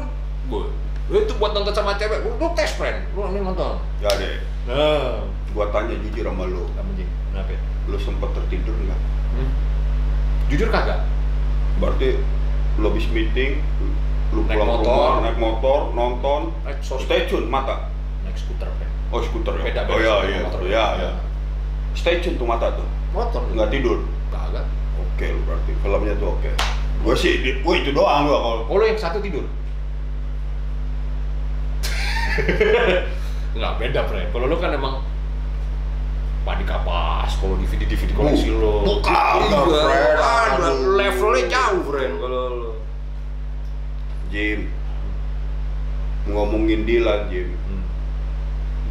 gue 1.10 1.20
itu 1.20 1.34
buat 1.36 1.52
nonton 1.52 1.74
sama 1.74 1.98
cewek 1.98 2.24
lu, 2.24 2.38
lu 2.38 2.48
tes 2.54 2.72
friend 2.72 3.10
lu 3.12 3.26
nonton 3.26 3.76
Ya 4.00 4.12
deh. 4.16 4.38
Nah 4.64 5.26
Gua 5.52 5.68
tanya 5.68 6.00
jujur 6.00 6.24
sama 6.24 6.48
lu. 6.48 6.64
kamu 6.72 6.92
jeng 6.96 7.12
kenapa 7.28 7.52
ya? 7.52 7.60
Lu 7.92 7.98
sempat 8.00 8.30
tertidur 8.32 8.72
nggak? 8.78 9.00
Hmm? 9.36 9.50
jujur 10.48 10.68
kagak 10.68 11.04
Berarti 11.76 12.16
lu 12.78 12.88
habis 12.88 13.04
meeting, 13.12 13.60
lu 14.32 14.48
Naik 14.48 14.56
pulang 14.56 14.70
motor. 14.70 14.88
rumah, 14.88 15.16
naik 15.26 15.36
motor, 15.36 15.80
nonton, 15.92 16.42
naik 16.64 16.80
stay 16.80 17.28
tune 17.28 17.52
mata. 17.52 17.92
naik 18.24 18.38
skuter 18.38 18.70
friend 18.70 18.92
Oh 19.12 19.20
skuter 19.20 19.54
ya? 19.60 19.64
Beda, 19.66 19.82
oh 19.92 19.98
beda 19.98 20.00
iya 20.00 20.14
sama 20.16 20.30
iya, 20.30 20.40
motor. 20.46 20.60
iya 20.64 20.86
iya. 20.96 21.12
Stay 21.92 22.24
tune 22.24 22.40
tuh 22.40 22.48
mata 22.48 22.72
tuh, 22.72 22.88
motor 23.12 23.44
nggak 23.52 23.70
tidur. 23.70 24.08
kagak 24.32 24.64
Oke 24.96 25.26
lu 25.28 25.42
berarti 25.44 25.72
filmnya 25.84 26.16
tuh 26.16 26.32
oke. 26.32 26.52
Gua 27.04 27.16
sih, 27.18 27.44
di, 27.44 27.60
gua 27.60 27.76
itu 27.76 27.92
doang 27.92 28.24
gua 28.24 28.40
kalau. 28.40 28.62
oh 28.72 28.76
lo 28.80 28.86
yang 28.88 28.96
satu 28.96 29.20
tidur 29.20 29.44
nggak 33.52 33.74
beda 33.78 34.02
friend 34.08 34.28
kalau 34.32 34.48
lo 34.48 34.56
kan 34.58 34.72
emang 34.72 35.04
panik 36.42 36.66
kapas 36.66 37.38
kalau 37.38 37.54
DVD 37.60 37.86
DVD 37.86 38.12
koleksi 38.16 38.50
lo. 38.50 38.82
Bukan, 38.82 39.36
iya, 39.46 39.62
friend. 39.62 40.98
levelnya 40.98 41.42
jauh 41.46 41.82
friend 41.86 42.14
kalau 42.18 42.42
lo. 42.50 42.72
Jim, 44.32 44.72
ngomongin 46.26 46.88
Dilan 46.88 47.28
Jim, 47.28 47.52
Hmm. 47.68 47.84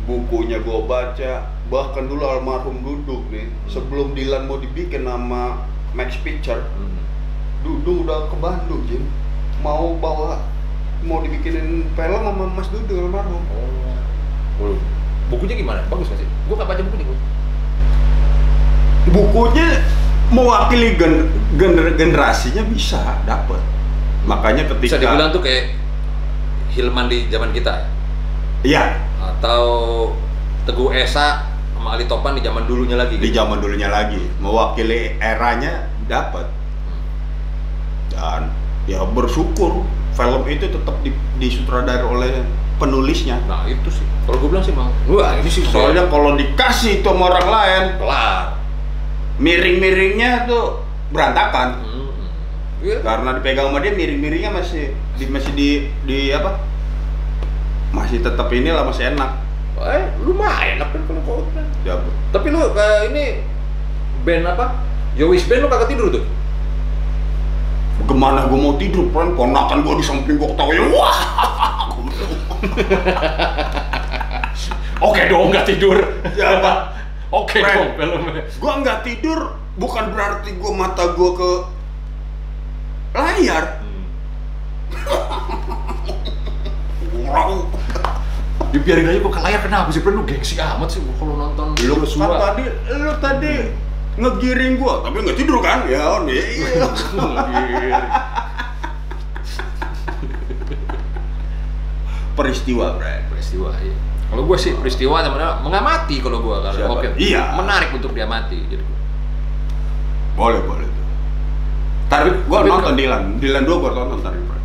bukunya 0.04 0.60
gua 0.60 0.84
baca, 0.84 1.48
bahkan 1.66 2.06
dulu 2.06 2.22
almarhum 2.22 2.84
duduk 2.84 3.24
nih, 3.32 3.48
sebelum 3.66 4.12
Dilan 4.12 4.44
mau 4.44 4.60
dibikin 4.60 5.08
nama 5.08 5.64
Max 5.90 6.20
Picture, 6.20 6.60
Hmm. 6.76 7.00
Dudung 7.64 8.04
udah 8.04 8.28
ke 8.28 8.36
Bandung 8.36 8.84
Jim, 8.86 9.02
mau 9.58 9.96
bawa, 9.96 10.38
mau 11.02 11.18
dibikinin 11.18 11.88
film 11.88 12.20
sama 12.20 12.44
Mas 12.46 12.68
Dudung 12.68 13.08
almarhum. 13.08 13.42
oh 13.42 13.89
bukunya 15.30 15.54
gimana? 15.56 15.80
Bagus 15.88 16.10
nggak 16.10 16.20
sih? 16.20 16.28
Gua 16.48 16.54
nggak 16.60 16.68
baca 16.68 16.82
bukunya 16.84 17.06
Bukunya 19.10 19.66
mewakili 20.30 20.94
gen, 20.94 21.14
gener- 21.58 21.94
generasinya 21.98 22.62
bisa 22.70 23.18
dapet. 23.26 23.58
Makanya 24.28 24.68
ketika 24.68 25.00
bisa 25.00 25.02
dibilang 25.02 25.32
tuh 25.34 25.42
kayak 25.42 25.74
Hilman 26.70 27.10
di 27.10 27.26
zaman 27.26 27.50
kita 27.50 27.72
ya? 27.74 27.86
Iya, 28.60 28.84
atau 29.18 29.64
Teguh 30.68 30.92
Esa 30.94 31.48
sama 31.74 31.96
Ali 31.96 32.04
Topan 32.06 32.36
di 32.36 32.44
zaman 32.44 32.68
dulunya 32.68 32.94
lagi 32.94 33.16
di 33.18 33.32
gitu. 33.32 33.42
zaman 33.42 33.58
dulunya 33.58 33.88
lagi. 33.90 34.20
Mewakili 34.38 35.18
eranya 35.18 35.88
dapat 36.06 36.46
dan 38.12 38.52
ya 38.84 39.00
bersyukur 39.06 39.82
film 40.12 40.42
itu 40.50 40.66
tetap 40.68 40.94
di, 41.00 41.10
disutradari 41.40 42.04
oleh 42.04 42.44
penulisnya. 42.80 43.36
Nah 43.44 43.68
itu 43.68 43.92
sih, 43.92 44.06
kalau 44.24 44.40
gue 44.40 44.48
bilang 44.48 44.64
sih 44.64 44.72
bang, 44.72 44.88
wah 45.12 45.36
ini 45.36 45.50
sih 45.52 45.62
soalnya 45.68 46.08
kalau 46.08 46.32
dikasih 46.34 47.04
itu 47.04 47.08
sama 47.08 47.28
orang 47.28 47.46
lain 47.46 47.84
kelar. 48.00 48.56
miring-miringnya 49.40 50.44
tuh 50.44 50.84
berantakan. 51.12 51.80
Hmm. 51.80 51.98
Iya. 52.80 53.04
karena 53.04 53.36
dipegang 53.36 53.68
sama 53.68 53.84
dia 53.84 53.92
miring-miringnya 53.92 54.56
masih 54.56 54.96
di, 55.20 55.24
masih 55.28 55.52
di 55.52 55.68
di 56.08 56.32
apa? 56.32 56.60
Masih 57.92 58.24
tetap 58.24 58.48
inilah 58.48 58.88
masih 58.88 59.12
enak. 59.12 59.30
Eh, 59.80 60.04
lumayan 60.24 60.76
apa 60.76 60.92
kalau 61.08 61.24
kau 61.24 61.40
ya 61.88 61.96
Tapi 62.32 62.52
lu 62.52 62.60
kayak 62.72 63.12
ini 63.12 63.44
band 64.24 64.44
apa? 64.48 64.76
Yowis 65.16 65.44
band 65.48 65.64
lu 65.64 65.68
kagak 65.68 65.92
tidur 65.92 66.08
tuh? 66.12 66.24
gimana 68.10 68.48
gue 68.48 68.58
mau 68.58 68.74
tidur 68.80 69.06
kan 69.12 69.32
ponakan 69.36 69.84
gue 69.84 69.94
di 70.00 70.04
samping 70.04 70.34
gue 70.40 70.48
ketawa 70.48 70.72
wah 70.90 71.18
Gua 72.60 72.68
Oke 75.10 75.22
dong, 75.32 75.48
nggak 75.48 75.64
tidur. 75.64 75.96
ya 76.36 76.60
apa 76.60 76.72
Oke 77.32 77.62
Friend. 77.62 77.96
dong, 77.96 78.20
filmnya. 78.20 78.42
gue 78.44 78.72
nggak 78.84 78.98
tidur 79.06 79.38
bukan 79.78 80.04
berarti 80.12 80.50
gue 80.52 80.72
mata 80.76 81.14
gue 81.14 81.30
ke 81.32 81.50
layar. 83.16 83.64
Wow. 87.24 87.70
Dibiarin 88.70 89.08
aja 89.08 89.18
kok 89.18 89.32
ke 89.34 89.40
layar 89.40 89.60
kenapa 89.62 89.88
sih? 89.90 90.02
Friend? 90.02 90.20
Lu 90.20 90.24
gengsi 90.26 90.54
amat 90.58 90.88
sih 90.90 91.00
gua 91.00 91.14
kalau 91.16 91.34
nonton. 91.38 91.66
Lu 91.80 91.94
kan 92.02 92.52
tadi 92.52 92.64
lu 92.90 93.12
tadi 93.18 93.54
ngegiring 94.20 94.74
gue 94.76 94.94
tapi 95.00 95.16
nggak 95.22 95.38
tidur 95.38 95.58
kan? 95.62 95.86
Ya 95.88 96.02
on 96.18 96.26
iya 96.28 96.90
peristiwa 102.40 102.96
peristiwa 103.28 103.70
iya. 103.78 103.96
Kalau 104.30 104.46
gue 104.46 104.54
sih 104.54 104.72
peristiwa 104.72 105.20
namanya 105.20 105.58
mengamati 105.58 106.22
kalau 106.22 106.38
gue 106.38 106.56
Siapa? 106.70 106.86
oke 106.88 107.08
Iya. 107.18 107.58
menarik 107.58 107.90
untuk 107.90 108.14
diamati 108.14 108.62
gitu. 108.64 108.84
boleh 110.32 110.62
boleh 110.62 110.88
Tarik, 112.06 112.42
gue 112.42 112.56
Tapi- 112.56 112.70
nonton 112.70 112.94
Dilan, 112.94 113.22
Dilan 113.38 113.62
dua 113.62 113.76
gue 113.78 113.90
tonton 113.92 114.18
tadi 114.18 114.38
Brad 114.40 114.62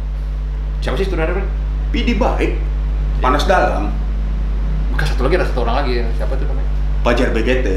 Siapa 0.79 0.95
sih 0.97 1.05
saudara? 1.05 1.41
Pidi 1.89 2.13
baik, 2.13 2.57
panas 3.17 3.45
dalam, 3.45 3.89
Bukan 4.91 5.05
satu 5.05 5.21
lagi 5.23 5.35
ada 5.35 5.45
satu 5.45 5.59
orang 5.61 5.75
lagi 5.81 5.93
siapa 6.13 6.33
tuh 6.35 6.45
namanya? 6.45 6.69
Pajar 7.01 7.29
BGT 7.31 7.67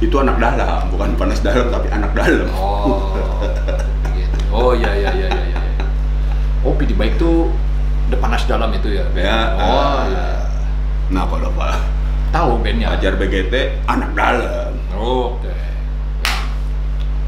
itu 0.00 0.16
anak 0.16 0.36
dalam, 0.36 0.86
bukan 0.88 1.14
panas 1.14 1.38
dalam 1.40 1.66
tapi 1.68 1.86
anak 1.88 2.10
dalam. 2.12 2.46
Oh, 2.52 3.14
gitu. 4.10 4.38
Oh 4.50 4.72
iya 4.72 4.90
iya 4.92 5.10
iya 5.12 5.28
iya 5.30 5.58
iya. 5.58 5.84
Oh, 6.62 6.74
Pidi 6.74 6.92
Baik 6.92 7.16
tuh 7.16 7.54
depanas 8.12 8.44
dalam 8.44 8.68
itu 8.76 8.92
ya? 8.92 9.04
Ya, 9.16 9.56
Oh 9.56 10.04
eh, 10.04 10.12
iya. 10.12 10.26
Nah 11.12 11.24
kalau 11.28 11.50
Pak 11.56 11.76
Tahu 12.32 12.50
bandnya? 12.64 12.96
Pajar 12.96 13.16
BGT 13.20 13.54
anak 13.84 14.10
dalam, 14.16 14.72
Oke. 14.96 15.52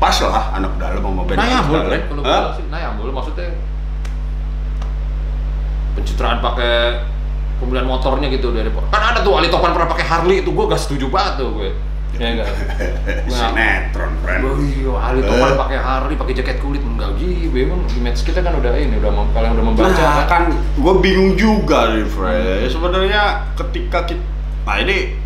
pas 0.01 0.17
lah 0.25 0.57
anak 0.57 0.73
dalam 0.81 1.01
sama 1.05 1.23
band 1.29 1.39
Nayambul 1.41 1.77
anak 1.77 1.89
dalam. 1.89 2.03
Kalau 2.09 2.23
Hah? 2.25 2.41
gue 2.41 2.57
sih 2.57 2.65
Nayambul 2.73 3.09
maksudnya 3.13 3.49
pencitraan 5.95 6.39
pakai 6.41 7.05
pemilihan 7.61 7.87
motornya 7.87 8.29
gitu 8.33 8.51
dari 8.51 8.69
kan 8.91 9.03
ada 9.15 9.21
tuh 9.23 9.39
Ali 9.39 9.49
Topan 9.49 9.73
pernah 9.73 9.89
pakai 9.89 10.05
Harley 10.05 10.43
itu 10.43 10.51
gue 10.51 10.65
gak 10.67 10.81
setuju 10.83 11.07
banget 11.09 11.45
tuh 11.45 11.49
gue 11.55 11.71
Ya 12.15 12.27
enggak. 12.31 12.47
Sinetron, 13.35 14.13
friend. 14.23 14.43
Oh 14.47 14.59
iya, 14.63 14.93
Ali 15.03 15.21
Topan 15.27 15.51
pakai 15.59 15.79
Harley, 15.83 16.15
pakai 16.15 16.35
jaket 16.39 16.59
kulit 16.63 16.83
enggak 16.83 17.11
gitu. 17.19 17.51
Memang 17.51 17.83
di 17.91 17.99
match 17.99 18.23
kita 18.23 18.39
kan 18.39 18.55
udah 18.55 18.71
ini, 18.79 19.03
udah 19.03 19.11
kalian 19.35 19.53
udah 19.59 19.65
membaca 19.67 19.91
Nah, 19.91 20.23
kan. 20.25 20.27
kan 20.31 20.43
gue 20.55 20.95
bingung 21.03 21.35
juga 21.35 21.91
nih, 21.91 22.07
Fred. 22.07 22.71
Sebenarnya 22.71 23.51
ketika 23.59 24.07
kita, 24.07 24.23
nah 24.63 24.79
ini 24.79 25.19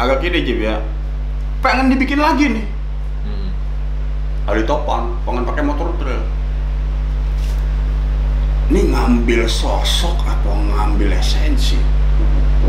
agak 0.00 0.24
gini 0.24 0.38
Jim 0.40 0.58
ya, 0.64 0.80
pengen 1.60 1.92
dibikin 1.92 2.16
lagi 2.16 2.48
nih. 2.48 2.66
Hmm. 3.28 3.48
Ali 4.48 4.64
Topan, 4.64 5.20
pengen 5.28 5.44
pakai 5.44 5.62
motor 5.68 5.92
trail. 6.00 6.24
Ini 8.70 8.86
ngambil 8.88 9.44
sosok 9.50 10.16
atau 10.22 10.54
ngambil 10.54 11.12
esensi? 11.12 11.76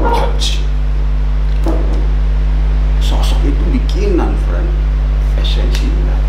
Haji. 0.01 0.70
Itu 3.41 3.63
bikinan, 3.73 4.37
friend. 4.45 4.69
Esensi 5.41 5.89
enggak. 5.89 6.21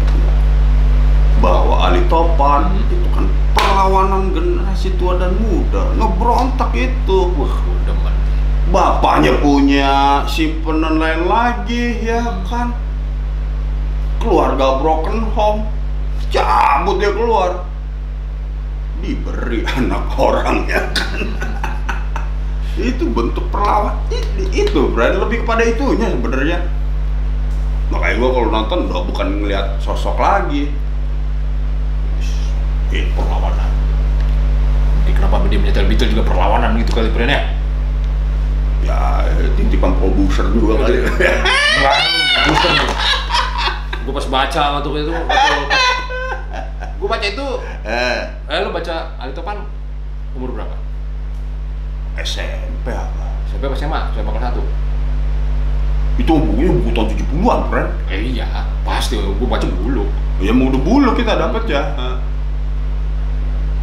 Bahwa 1.44 1.90
Ali 1.90 2.00
Topan 2.08 2.72
Hmm. 2.72 2.88
itu 2.88 3.08
kan 3.12 3.26
perlawanan 3.52 4.32
generasi 4.32 4.96
tua 4.96 5.20
dan 5.20 5.36
muda, 5.36 5.92
ngebrontak 6.00 6.72
itu. 6.72 7.18
Wah, 7.36 7.56
demen. 7.84 8.14
Bapaknya 8.72 9.36
punya 9.44 10.24
simpenan 10.24 10.96
lain 10.96 11.28
lagi, 11.28 12.00
ya 12.00 12.40
kan? 12.48 12.72
Keluarga 14.16 14.80
broken 14.80 15.28
home, 15.36 15.68
cabut 16.32 16.96
dia 16.96 17.12
keluar. 17.12 17.68
Diberi 19.04 19.66
anak 19.76 20.16
orang, 20.16 20.64
ya 20.64 20.80
kan? 20.96 21.20
itu 22.80 23.04
bentuk 23.12 23.44
perlawan 23.52 24.00
itu, 24.08 24.48
itu 24.48 24.80
berarti 24.96 25.20
lebih 25.20 25.44
kepada 25.44 25.60
itunya 25.68 26.08
sebenarnya 26.08 26.58
makanya 27.92 28.16
gua 28.16 28.30
kalau 28.32 28.48
nonton 28.48 28.78
udah 28.88 29.04
bukan 29.04 29.28
ngeliat 29.44 29.76
sosok 29.84 30.16
lagi. 30.16 30.72
Eh 32.88 33.04
perlawanan. 33.12 33.68
Jadi 35.04 35.12
kenapa 35.12 35.44
dia 35.52 35.60
menyetel 35.60 35.84
Beatles 35.84 36.16
juga 36.16 36.24
perlawanan 36.24 36.80
gitu 36.80 36.96
kali 36.96 37.12
Bren 37.12 37.28
ya? 37.28 37.42
ya 38.82 38.98
titipan 39.54 39.94
produser 40.00 40.48
juga 40.56 40.88
kali. 40.88 41.04
Enggak. 41.04 41.96
Gue 44.02 44.10
pas 44.10 44.26
baca 44.26 44.62
waktu 44.82 44.90
itu, 44.98 45.14
gue 46.98 47.06
baca 47.06 47.22
itu, 47.22 47.46
eh. 47.86 48.18
Eh 48.50 48.58
lu 48.66 48.74
baca 48.74 49.14
Ali 49.14 49.30
Topan 49.30 49.62
umur 50.34 50.58
berapa? 50.58 50.74
SMP 52.18 52.90
apa? 52.90 53.38
Sampai 53.46 53.70
pas 53.70 53.78
SMA, 53.78 54.00
SMA 54.10 54.30
kelas 54.34 54.58
1 54.58 54.91
itu 56.20 56.32
bukunya 56.32 56.72
buku 56.72 56.90
tahun 56.92 57.08
70-an 57.16 57.60
friend. 57.72 57.88
Eh 58.12 58.20
iya, 58.36 58.68
pasti. 58.84 59.16
Gue 59.16 59.48
baca 59.48 59.64
dulu. 59.64 60.04
Ya 60.42 60.52
mau 60.52 60.68
udah 60.68 60.82
bulu 60.82 61.10
kita 61.16 61.38
dapat 61.38 61.64
ya. 61.70 61.82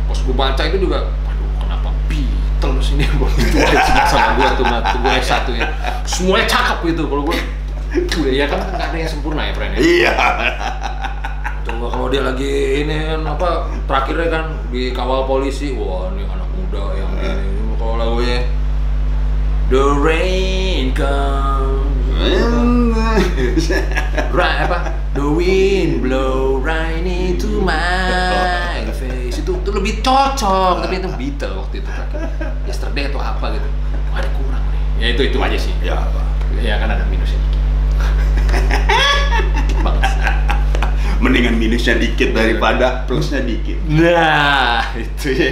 Pas 0.09 0.19
gue 0.25 0.35
baca 0.35 0.61
itu 0.65 0.77
juga, 0.81 1.05
aduh 1.05 1.49
kenapa 1.61 1.89
Beatles 2.09 2.97
ini? 2.97 3.05
Gue 3.17 3.29
semua 3.29 4.05
sama 4.09 4.29
gue 4.41 4.49
tuh, 4.57 4.65
mat 4.65 4.89
gue 4.89 5.11
S1 5.21 5.45
ya 5.53 5.69
Semuanya 6.01 6.49
cakep 6.49 6.77
gitu, 6.89 7.05
kalau 7.05 7.29
gue 7.29 7.37
Udah 8.17 8.33
ya 8.33 8.45
kan? 8.49 8.57
Nggak 8.57 8.89
ada 8.89 8.97
yang 8.97 9.09
sempurna 9.09 9.41
ya 9.45 9.53
friend 9.53 9.77
ya? 9.77 9.79
Iya. 9.81 10.13
Coba 11.65 11.85
kalau 11.93 12.07
dia 12.09 12.21
lagi 12.25 12.85
ini 12.85 12.95
kan 13.05 13.21
apa 13.25 13.69
terakhirnya 13.85 14.27
kan 14.29 14.45
dikawal 14.73 15.29
polisi, 15.29 15.77
wah 15.77 16.09
ini 16.13 16.25
anak 16.25 16.49
muda 16.53 16.83
yang 16.97 17.11
ini 17.17 17.77
kalau 17.77 17.95
lagunya 17.97 18.45
The 19.69 19.85
rain 20.01 20.97
comes, 20.97 21.58
right 24.35 24.59
apa? 24.67 24.91
The 25.15 25.23
wind 25.23 26.03
blow 26.03 26.59
right 26.59 26.99
into 27.03 27.63
my 27.63 28.83
face 28.99 29.39
itu 29.39 29.55
tuh 29.63 29.71
lebih 29.71 30.03
cocok, 30.03 30.83
tapi 30.83 30.99
itu 30.99 31.09
Beatles 31.15 31.55
waktu 31.55 31.79
itu. 31.79 31.89
Yesterday 32.67 33.07
atau 33.07 33.23
apa 33.23 33.55
gitu, 33.55 33.69
ada 34.11 34.27
kurang 34.35 34.63
nih. 34.67 34.81
Ya 34.99 35.07
itu 35.15 35.21
itu 35.31 35.37
aja 35.39 35.57
sih. 35.57 35.71
ya 35.79 35.95
apa 35.95 36.19
Ya 36.59 36.75
kan 36.75 36.91
ada 36.91 37.07
minusnya 37.07 37.39
dikit. 37.39 37.59
Mendingan 41.23 41.59
minusnya 41.59 41.99
dikit 41.99 42.31
daripada 42.31 43.03
plusnya 43.03 43.43
dikit 43.43 43.75
Nah, 43.91 44.87
itu 44.95 45.35
ya. 45.35 45.51